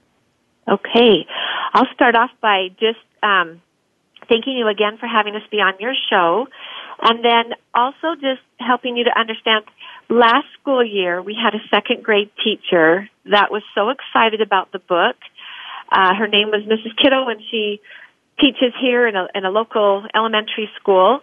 [0.67, 1.25] Okay.
[1.73, 3.61] I'll start off by just um,
[4.27, 6.47] thanking you again for having us be on your show.
[7.01, 9.65] And then also just helping you to understand
[10.09, 14.79] last school year, we had a second grade teacher that was so excited about the
[14.79, 15.15] book.
[15.91, 16.95] Uh, her name was Mrs.
[17.01, 17.81] Kiddo, and she
[18.39, 21.21] teaches here in a, in a local elementary school.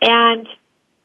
[0.00, 0.46] And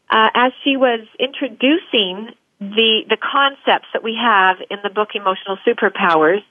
[0.10, 5.58] uh, as she was introducing the the concepts that we have in the book Emotional
[5.66, 6.44] Superpowers,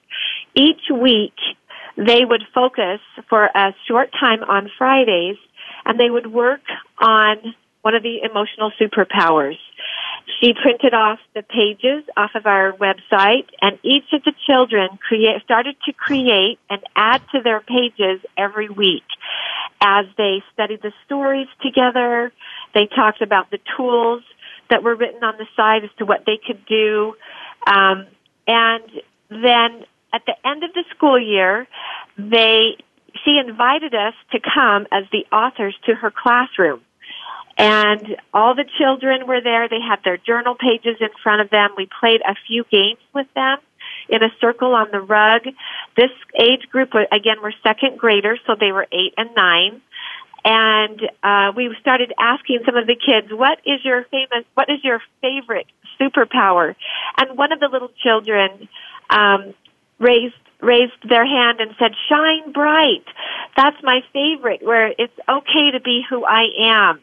[0.55, 1.35] each week
[1.97, 2.99] they would focus
[3.29, 5.37] for a short time on Fridays
[5.89, 6.61] and they would work
[6.99, 7.37] on
[7.81, 9.57] one of the emotional superpowers.
[10.39, 15.41] She printed off the pages off of our website and each of the children create,
[15.43, 19.03] started to create and add to their pages every week.
[19.81, 22.31] As they studied the stories together,
[22.75, 24.21] they talked about the tools
[24.69, 27.15] that were written on the side as to what they could do.
[27.65, 28.05] Um,
[28.45, 28.83] and
[29.31, 31.67] then at the end of the school year,
[32.17, 32.77] they
[33.23, 36.81] she invited us to come as the authors to her classroom.
[37.57, 39.67] And all the children were there.
[39.67, 41.71] They had their journal pages in front of them.
[41.75, 43.57] We played a few games with them
[44.07, 45.41] in a circle on the rug.
[45.97, 49.81] This age group, again, were second graders, so they were eight and nine.
[50.45, 54.45] And uh, we started asking some of the kids, "What is your famous?
[54.53, 55.67] What is your favorite
[55.99, 56.75] superpower?"
[57.17, 58.69] And one of the little children
[59.09, 59.53] um,
[59.99, 63.05] raised raised their hand and said, "Shine bright."
[63.55, 64.61] That's my favorite.
[64.61, 67.01] Where it's okay to be who I am.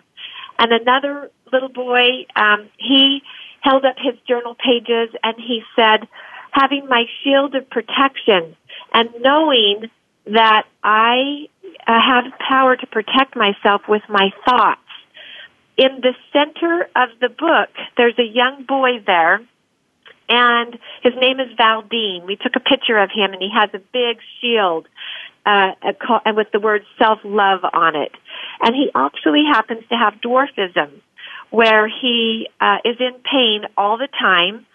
[0.58, 3.22] And another little boy, um, he
[3.60, 6.08] held up his journal pages and he said,
[6.52, 8.56] "Having my shield of protection
[8.92, 9.90] and knowing
[10.26, 11.48] that I
[11.86, 14.80] uh, have power to protect myself with my thoughts."
[15.76, 19.40] In the center of the book, there's a young boy there
[20.28, 22.26] and his name is Valdine.
[22.26, 24.86] We took a picture of him, and he has a big shield
[25.44, 25.72] uh,
[26.24, 28.12] and with the word self-love on it.
[28.60, 31.00] And he actually happens to have dwarfism,
[31.50, 34.66] where he uh, is in pain all the time,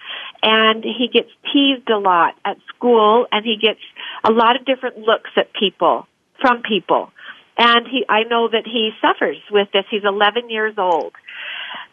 [0.44, 3.80] and he gets teased a lot at school and he gets
[4.24, 6.08] a lot of different looks at people
[6.40, 7.12] from people
[7.58, 11.14] and he I know that he suffers with this he's 11 years old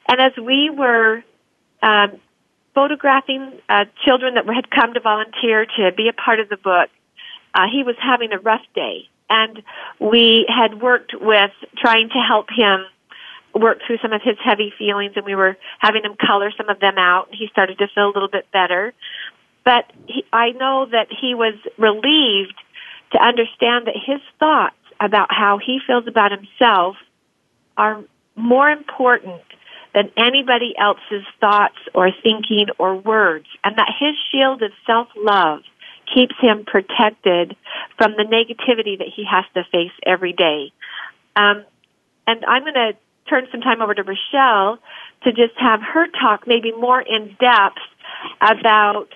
[0.09, 1.23] and as we were
[1.83, 2.19] um,
[2.75, 6.91] photographing uh, children that had come to volunteer to be a part of the book
[7.55, 9.63] uh, he was having a rough day and
[9.99, 12.85] we had worked with trying to help him
[13.55, 16.81] work through some of his heavy feelings and we were having him color some of
[16.81, 17.29] them out.
[17.29, 18.95] And he started to feel a little bit better.
[19.65, 22.55] But he, I know that he was relieved
[23.13, 26.97] to understand that his thoughts about how he feels about himself
[27.77, 28.03] are
[28.35, 29.43] more important
[29.95, 35.61] than anybody else's thoughts or thinking or words, and that his shield of self love
[36.15, 37.57] keeps him protected
[37.97, 40.73] from the negativity that he has to face every day.
[41.37, 41.65] Um,
[42.27, 42.93] and I'm going to
[43.29, 44.79] turn some time over to Rachelle
[45.25, 47.79] to just have her talk maybe more in depth
[48.41, 49.09] about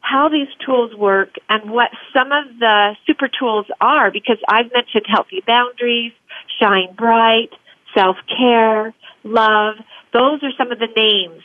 [0.00, 5.04] how these tools work and what some of the super tools are because I've mentioned
[5.06, 6.12] healthy boundaries,
[6.58, 7.50] shine bright,
[7.94, 8.94] self care,
[9.24, 9.76] love.
[10.12, 11.42] Those are some of the names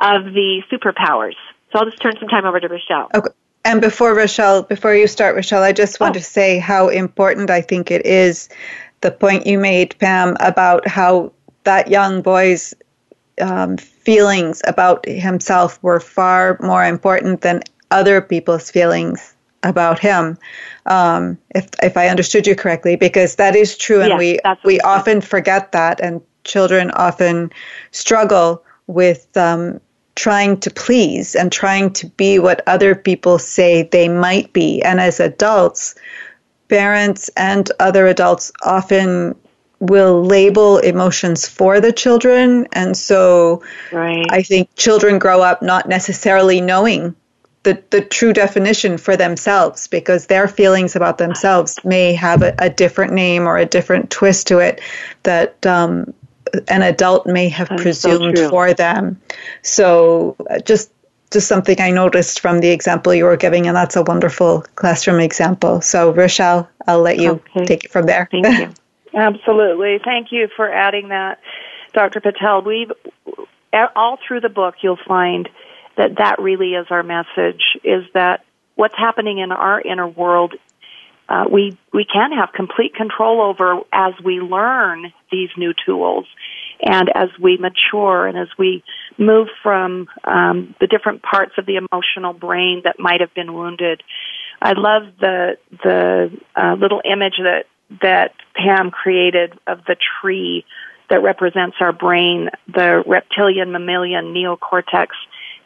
[0.00, 1.36] of the superpowers.
[1.72, 3.08] So I'll just turn some time over to Rachelle.
[3.14, 3.30] Okay.
[3.64, 6.18] And before Rachelle, before you start, Rachelle, I just want oh.
[6.18, 8.48] to say how important I think it is
[9.00, 11.32] the point you made, Pam, about how
[11.64, 12.74] that young boy's
[13.40, 20.38] um, feelings about himself were far more important than other people's feelings about him.
[20.86, 25.20] Um, if if I understood you correctly, because that is true, and we we often
[25.20, 27.50] forget that, and children often
[27.90, 29.80] struggle with um,
[30.14, 34.82] trying to please and trying to be what other people say they might be.
[34.82, 35.94] And as adults,
[36.68, 39.34] parents and other adults often
[39.80, 42.66] will label emotions for the children.
[42.72, 44.26] And so right.
[44.30, 47.14] I think children grow up not necessarily knowing
[47.64, 52.70] the, the true definition for themselves because their feelings about themselves may have a, a
[52.70, 54.80] different name or a different twist to it
[55.22, 56.14] that um,
[56.68, 59.20] an adult may have That's presumed so for them.
[59.62, 60.90] So uh, just
[61.30, 65.20] just something I noticed from the example you were giving, and that's a wonderful classroom
[65.20, 65.80] example.
[65.80, 67.64] So Rachelle, I'll let you okay.
[67.64, 68.28] take it from there.
[68.30, 68.72] Thank you.
[69.14, 70.00] Absolutely.
[70.04, 71.40] Thank you for adding that,
[71.92, 72.20] Dr.
[72.20, 72.62] Patel.
[72.62, 72.90] We've
[73.96, 75.48] all through the book you'll find
[75.96, 78.44] that that really is our message is that
[78.74, 80.54] what's happening in our inner world
[81.28, 86.26] uh, we we can have complete control over as we learn these new tools
[86.82, 88.84] and as we mature and as we
[89.16, 94.02] move from um, the different parts of the emotional brain that might have been wounded.
[94.60, 97.66] I love the the uh, little image that
[98.02, 100.64] that Pam created of the tree
[101.10, 105.08] that represents our brain, the reptilian, mammalian, neocortex,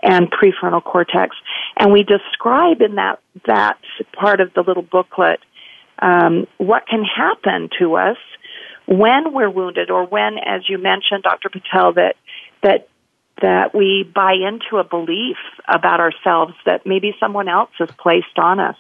[0.03, 1.37] and prefrontal cortex.
[1.77, 3.79] And we describe in that, that
[4.13, 5.41] part of the little booklet
[6.01, 8.17] um, what can happen to us
[8.87, 11.51] when we're wounded or when, as you mentioned, Dr.
[11.51, 12.17] Patel, that,
[12.63, 12.89] that
[13.41, 15.37] that we buy into a belief
[15.69, 18.75] about ourselves that maybe someone else has placed on us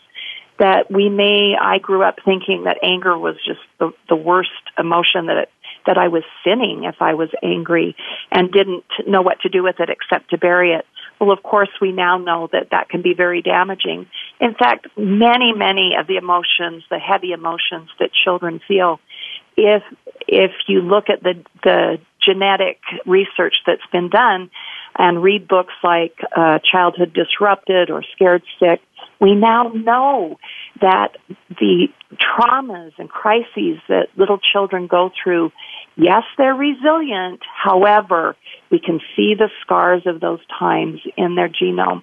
[0.58, 5.26] that we may I grew up thinking that anger was just the, the worst emotion
[5.26, 5.50] that it,
[5.86, 7.96] that I was sinning if I was angry
[8.30, 10.84] and didn't know what to do with it except to bury it.
[11.20, 14.06] Well, of course, we now know that that can be very damaging.
[14.40, 19.00] In fact, many, many of the emotions, the heavy emotions that children feel,
[19.56, 19.82] if
[20.28, 24.50] if you look at the the genetic research that's been done
[24.96, 28.80] and read books like uh, Childhood Disrupted or Scared Sick,
[29.20, 30.38] we now know
[30.80, 31.16] that
[31.48, 35.52] the traumas and crises that little children go through,
[35.96, 37.40] yes, they're resilient.
[37.54, 38.36] However,
[38.70, 42.02] we can see the scars of those times in their genome.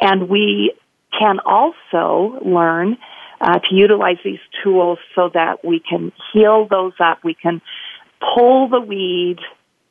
[0.00, 0.74] And we
[1.18, 2.96] can also learn
[3.40, 7.24] uh, to utilize these tools so that we can heal those up.
[7.24, 7.60] We can
[8.34, 9.42] pull the weeds,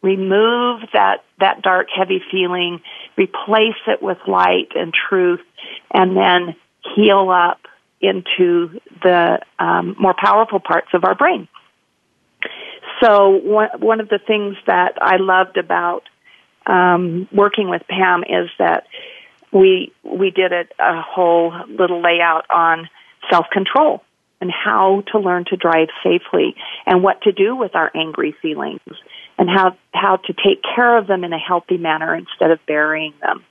[0.02, 2.82] remove that, that dark, heavy feeling,
[3.16, 5.42] replace it with light and truth,
[5.94, 6.56] and then
[6.96, 7.60] heal up
[8.04, 11.47] into the um, more powerful parts of our brain.
[13.01, 16.04] So one, one of the things that I loved about
[16.66, 18.86] um, working with Pam is that
[19.51, 22.89] we we did a, a whole little layout on
[23.30, 24.04] self control
[24.41, 28.82] and how to learn to drive safely and what to do with our angry feelings
[29.38, 33.14] and how how to take care of them in a healthy manner instead of burying
[33.22, 33.43] them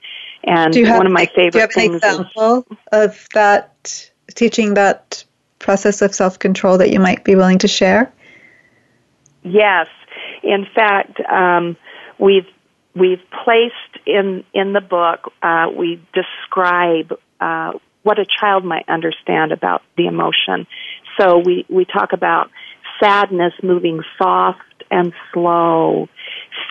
[0.43, 4.11] and have, one of my favorite do you have things an example is, of that
[4.35, 5.23] teaching that
[5.59, 8.11] process of self control that you might be willing to share?
[9.43, 9.87] Yes.
[10.41, 11.77] In fact, um,
[12.19, 12.47] we've
[12.95, 15.33] we've placed in in the book.
[15.41, 20.67] Uh, we describe uh, what a child might understand about the emotion.
[21.19, 22.51] So we we talk about
[23.01, 24.59] sadness moving soft
[24.91, 26.07] and slow,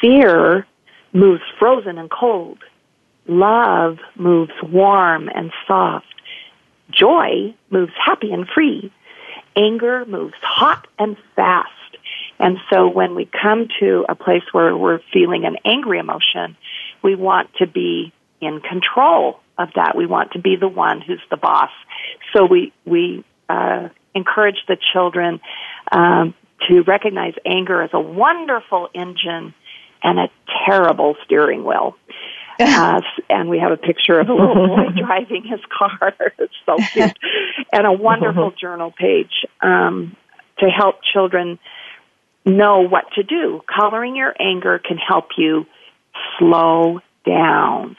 [0.01, 0.67] fear
[1.13, 2.59] moves frozen and cold,
[3.27, 6.12] love moves warm and soft,
[7.03, 8.93] joy moves happy and free,
[9.57, 11.71] anger moves hot and fast.
[12.39, 16.57] And so when we come to a place where we're feeling an angry emotion,
[17.03, 19.97] we want to be in control of that.
[19.97, 21.71] We want to be the one who's the boss.
[22.33, 25.41] So we, we, uh, encourage the children,
[25.91, 26.35] um,
[26.69, 29.55] to recognize anger as a wonderful engine
[30.03, 30.29] and a
[30.67, 31.97] terrible steering wheel.
[32.83, 36.15] Uh, and we have a picture of a little boy driving his car.
[36.39, 37.17] it's so cute.
[37.73, 40.17] And a wonderful journal page um,
[40.59, 41.59] to help children
[42.45, 43.61] know what to do.
[43.67, 45.67] Coloring your anger can help you
[46.39, 47.97] slow down.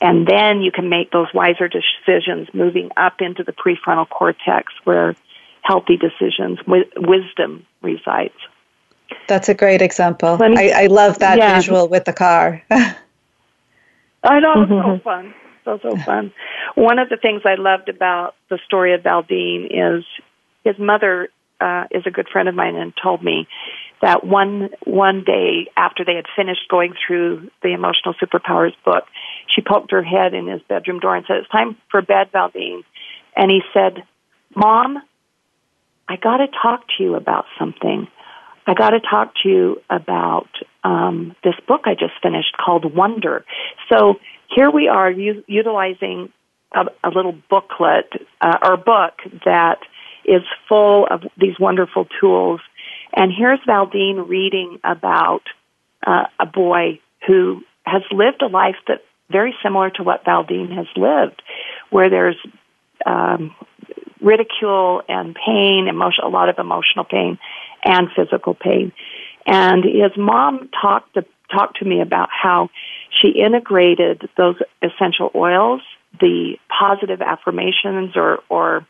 [0.00, 5.16] And then you can make those wiser decisions moving up into the prefrontal cortex where
[5.62, 8.34] healthy decisions, wisdom resides.
[9.26, 10.38] That's a great example.
[10.38, 11.56] Me, I, I, love that yeah.
[11.56, 12.62] visual with the car.
[14.22, 15.34] I know, it's so fun.
[15.64, 16.32] So, so fun.
[16.74, 20.04] One of the things I loved about the story of Valdine is
[20.64, 21.28] his mother
[21.60, 23.46] uh, is a good friend of mine and told me
[24.00, 29.04] that one one day after they had finished going through the emotional superpowers book,
[29.54, 32.84] she poked her head in his bedroom door and said, "It's time for bed, Valdine."
[33.36, 34.04] And he said,
[34.54, 35.02] "Mom,
[36.08, 38.08] I got to talk to you about something.
[38.68, 40.48] I got to talk to you about
[40.84, 43.44] um, this book I just finished called Wonder."
[43.90, 44.16] So
[44.54, 46.32] here we are u- utilizing
[46.74, 49.14] a, a little booklet uh, or book
[49.44, 49.78] that
[50.24, 52.60] is full of these wonderful tools.
[53.12, 55.42] And here's Valdine reading about
[56.06, 60.86] uh, a boy who has lived a life that very similar to what Valdine has
[60.96, 61.42] lived,
[61.90, 62.36] where there's
[63.06, 63.54] um,
[64.20, 67.38] ridicule and pain, emotion, a lot of emotional pain,
[67.84, 68.92] and physical pain.
[69.46, 72.70] And his mom talked to, talked to me about how
[73.10, 75.80] she integrated those essential oils,
[76.20, 78.86] the positive affirmations or or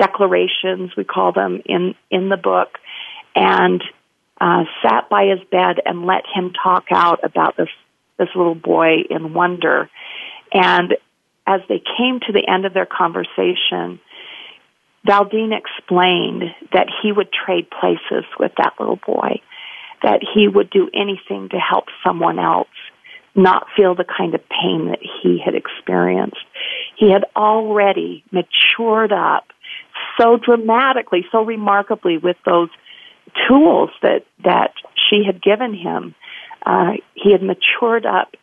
[0.00, 2.78] declarations, we call them in, in the book,
[3.36, 3.82] and
[4.40, 7.68] uh, sat by his bed and let him talk out about this,
[8.18, 9.90] this little boy in wonder.
[10.52, 10.96] And
[11.46, 14.00] as they came to the end of their conversation,
[15.04, 19.40] Valdine explained that he would trade places with that little boy,
[20.02, 22.68] that he would do anything to help someone else
[23.34, 26.44] not feel the kind of pain that he had experienced.
[26.96, 29.46] He had already matured up
[30.18, 32.68] so dramatically, so remarkably with those
[33.48, 34.72] tools that that
[35.08, 36.14] she had given him.
[36.66, 38.34] Uh, he had matured up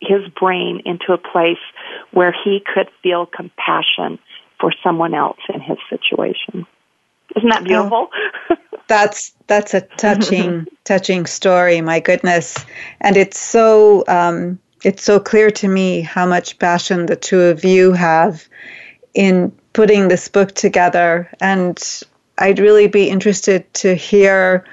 [0.00, 1.62] his brain into a place
[2.12, 4.18] where he could feel compassion
[4.60, 6.66] for someone else in his situation.
[7.36, 8.08] Isn't that beautiful?
[8.50, 8.56] Oh,
[8.88, 11.80] that's that's a touching touching story.
[11.80, 12.64] My goodness,
[13.00, 17.64] and it's so um, it's so clear to me how much passion the two of
[17.64, 18.46] you have
[19.14, 21.28] in putting this book together.
[21.40, 21.82] And
[22.38, 24.64] I'd really be interested to hear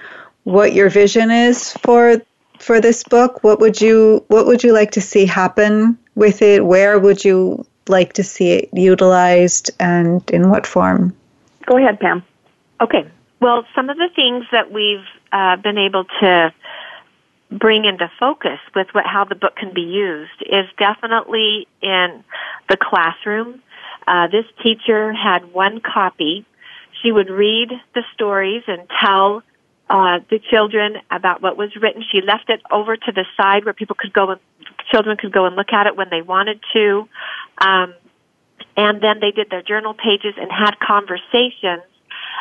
[0.43, 2.21] what your vision is for
[2.59, 3.43] for this book.
[3.43, 6.65] What would you what would you like to see happen with it?
[6.65, 11.15] Where would you like to see it utilized and in what form?
[11.65, 12.23] Go ahead, Pam.
[12.81, 13.09] Okay.
[13.39, 16.53] Well, some of the things that we've uh, been able to
[17.51, 22.23] bring into focus with what how the book can be used is definitely in
[22.67, 23.61] the classroom
[24.07, 26.45] uh, this teacher had one copy.
[27.01, 29.43] She would read the stories and tell
[29.89, 32.03] uh, the children about what was written.
[32.11, 34.39] She left it over to the side where people could go and
[34.91, 37.07] children could go and look at it when they wanted to.
[37.57, 37.93] Um,
[38.75, 41.83] and then they did their journal pages and had conversations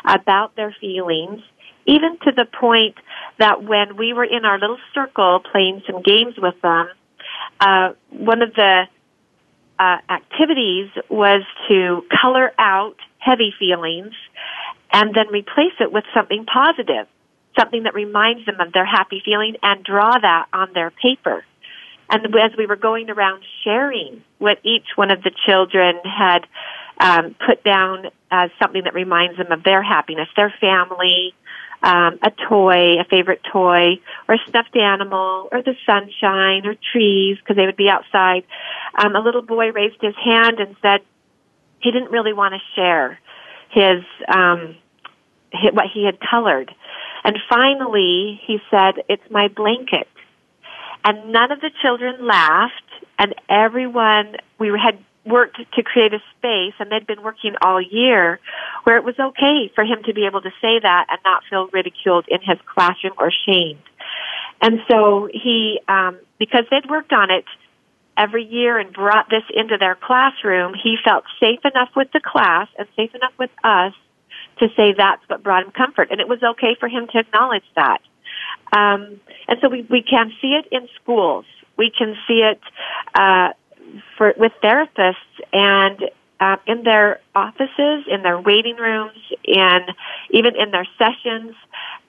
[0.04, 1.42] about their feelings,
[1.86, 2.96] even to the point
[3.38, 6.88] that when we were in our little circle playing some games with them,
[7.60, 8.84] uh, one of the
[9.78, 14.14] uh, activities was to color out heavy feelings
[14.92, 17.06] and then replace it with something positive,
[17.58, 21.44] something that reminds them of their happy feeling and draw that on their paper.
[22.12, 26.46] And as we were going around sharing what each one of the children had
[27.00, 31.34] um, put down as something that reminds them of their happiness, their family,
[31.82, 33.98] um, a toy, a favorite toy,
[34.28, 38.44] or a stuffed animal, or the sunshine, or trees, because they would be outside.
[39.02, 41.00] Um, a little boy raised his hand and said
[41.80, 43.18] he didn't really want to share
[43.70, 44.76] his, um,
[45.50, 46.72] his what he had colored.
[47.24, 50.08] And finally, he said, "It's my blanket."
[51.05, 52.72] And none of the children laughed,
[53.18, 58.40] and everyone we had worked to create a space, and they'd been working all year,
[58.84, 61.68] where it was okay for him to be able to say that and not feel
[61.72, 63.82] ridiculed in his classroom or shamed.
[64.61, 67.44] And so he, um, because they'd worked on it
[68.16, 72.68] every year and brought this into their classroom, he felt safe enough with the class
[72.78, 73.92] and safe enough with us
[74.59, 76.09] to say that's what brought him comfort.
[76.11, 78.00] And it was okay for him to acknowledge that.
[78.72, 81.44] Um, and so we, we can see it in schools.
[81.76, 82.61] We can see it
[83.14, 83.53] uh,
[84.16, 85.14] for with therapists
[85.53, 89.80] and uh, in their offices, in their waiting rooms, in
[90.30, 91.55] even in their sessions,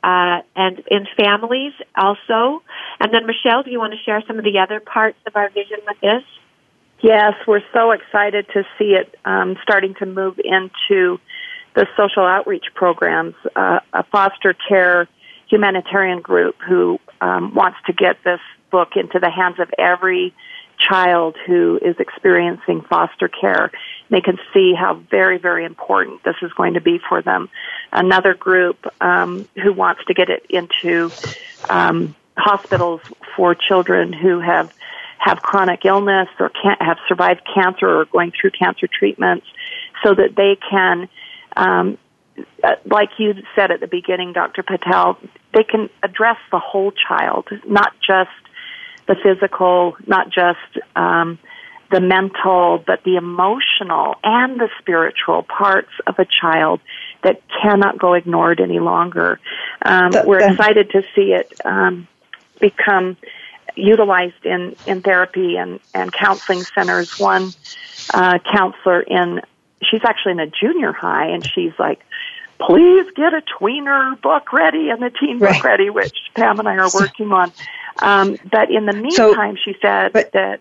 [0.04, 2.64] uh, and in families also.
[3.00, 5.50] And then, Rachelle, do you want to share some of the other parts of our
[5.50, 6.24] vision with this?
[7.02, 11.20] Yes, we're so excited to see it um, starting to move into
[11.76, 13.36] the social outreach programs.
[13.56, 15.08] Uh, a foster care
[15.54, 18.40] humanitarian group who um, wants to get this
[18.72, 20.34] book into the hands of every
[20.80, 23.72] child who is experiencing foster care.
[24.10, 27.50] They can see how very, very important this is going to be for them.
[27.92, 31.12] Another group um, who wants to get it into
[31.70, 33.02] um, hospitals
[33.36, 34.74] for children who have
[35.20, 39.46] have chronic illness or can't have survived cancer or going through cancer treatments,
[40.04, 41.08] so that they can.
[41.56, 42.00] Um,
[42.86, 44.64] like you said at the beginning, Dr.
[44.64, 45.18] Patel,
[45.54, 48.32] they can address the whole child, not just
[49.08, 51.38] the physical, not just um,
[51.92, 56.80] the mental, but the emotional and the spiritual parts of a child
[57.24, 59.40] that cannot go ignored any longer.
[59.84, 62.08] Um, we're excited to see it um,
[62.60, 63.18] become
[63.76, 67.20] utilized in, in therapy and, and counseling centers.
[67.20, 67.52] One
[68.14, 69.42] uh, counselor in,
[69.84, 72.00] she's actually in a junior high, and she's like,
[72.66, 75.56] please get a tweener book ready and the teen right.
[75.56, 77.52] book ready, which Pam and I are working on.
[78.02, 80.60] Um, but in the meantime, so, she said but, that.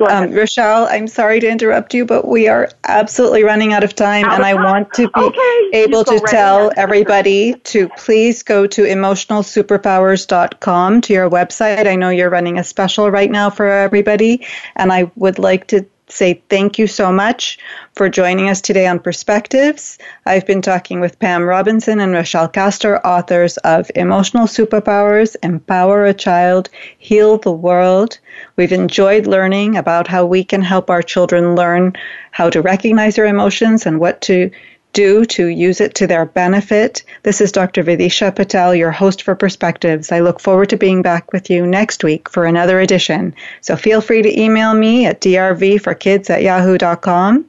[0.00, 4.24] Um, Rachelle, I'm sorry to interrupt you, but we are absolutely running out of time,
[4.24, 5.70] out and of I want to be okay.
[5.74, 11.86] able to tell everybody to please go to emotionalsuperpowers.com to your website.
[11.86, 15.84] I know you're running a special right now for everybody, and I would like to
[16.10, 17.58] say thank you so much
[17.94, 19.98] for joining us today on Perspectives.
[20.26, 26.14] I've been talking with Pam Robinson and Rachelle Castor, authors of Emotional Superpowers Empower a
[26.14, 28.18] Child, Heal the World.
[28.56, 31.94] We've enjoyed learning about how we can help our children learn
[32.32, 34.50] how to recognize their emotions and what to
[34.92, 37.02] do to use it to their benefit.
[37.22, 37.82] This is Dr.
[37.82, 40.12] Vidisha Patel, your host for Perspectives.
[40.12, 43.34] I look forward to being back with you next week for another edition.
[43.60, 47.44] So feel free to email me at drvforkids at yahoo.com.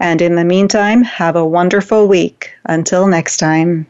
[0.00, 2.52] And in the meantime, have a wonderful week.
[2.64, 3.86] Until next time.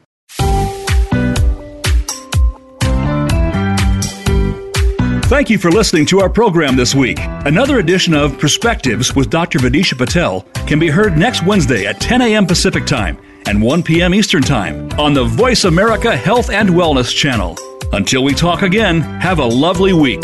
[5.29, 7.18] Thank you for listening to our program this week.
[7.20, 9.59] Another edition of Perspectives with Dr.
[9.59, 12.47] Vidisha Patel can be heard next Wednesday at 10 a.m.
[12.47, 14.14] Pacific Time and 1 p.m.
[14.14, 17.57] Eastern Time on the Voice America Health and Wellness channel.
[17.93, 20.22] Until we talk again, have a lovely week.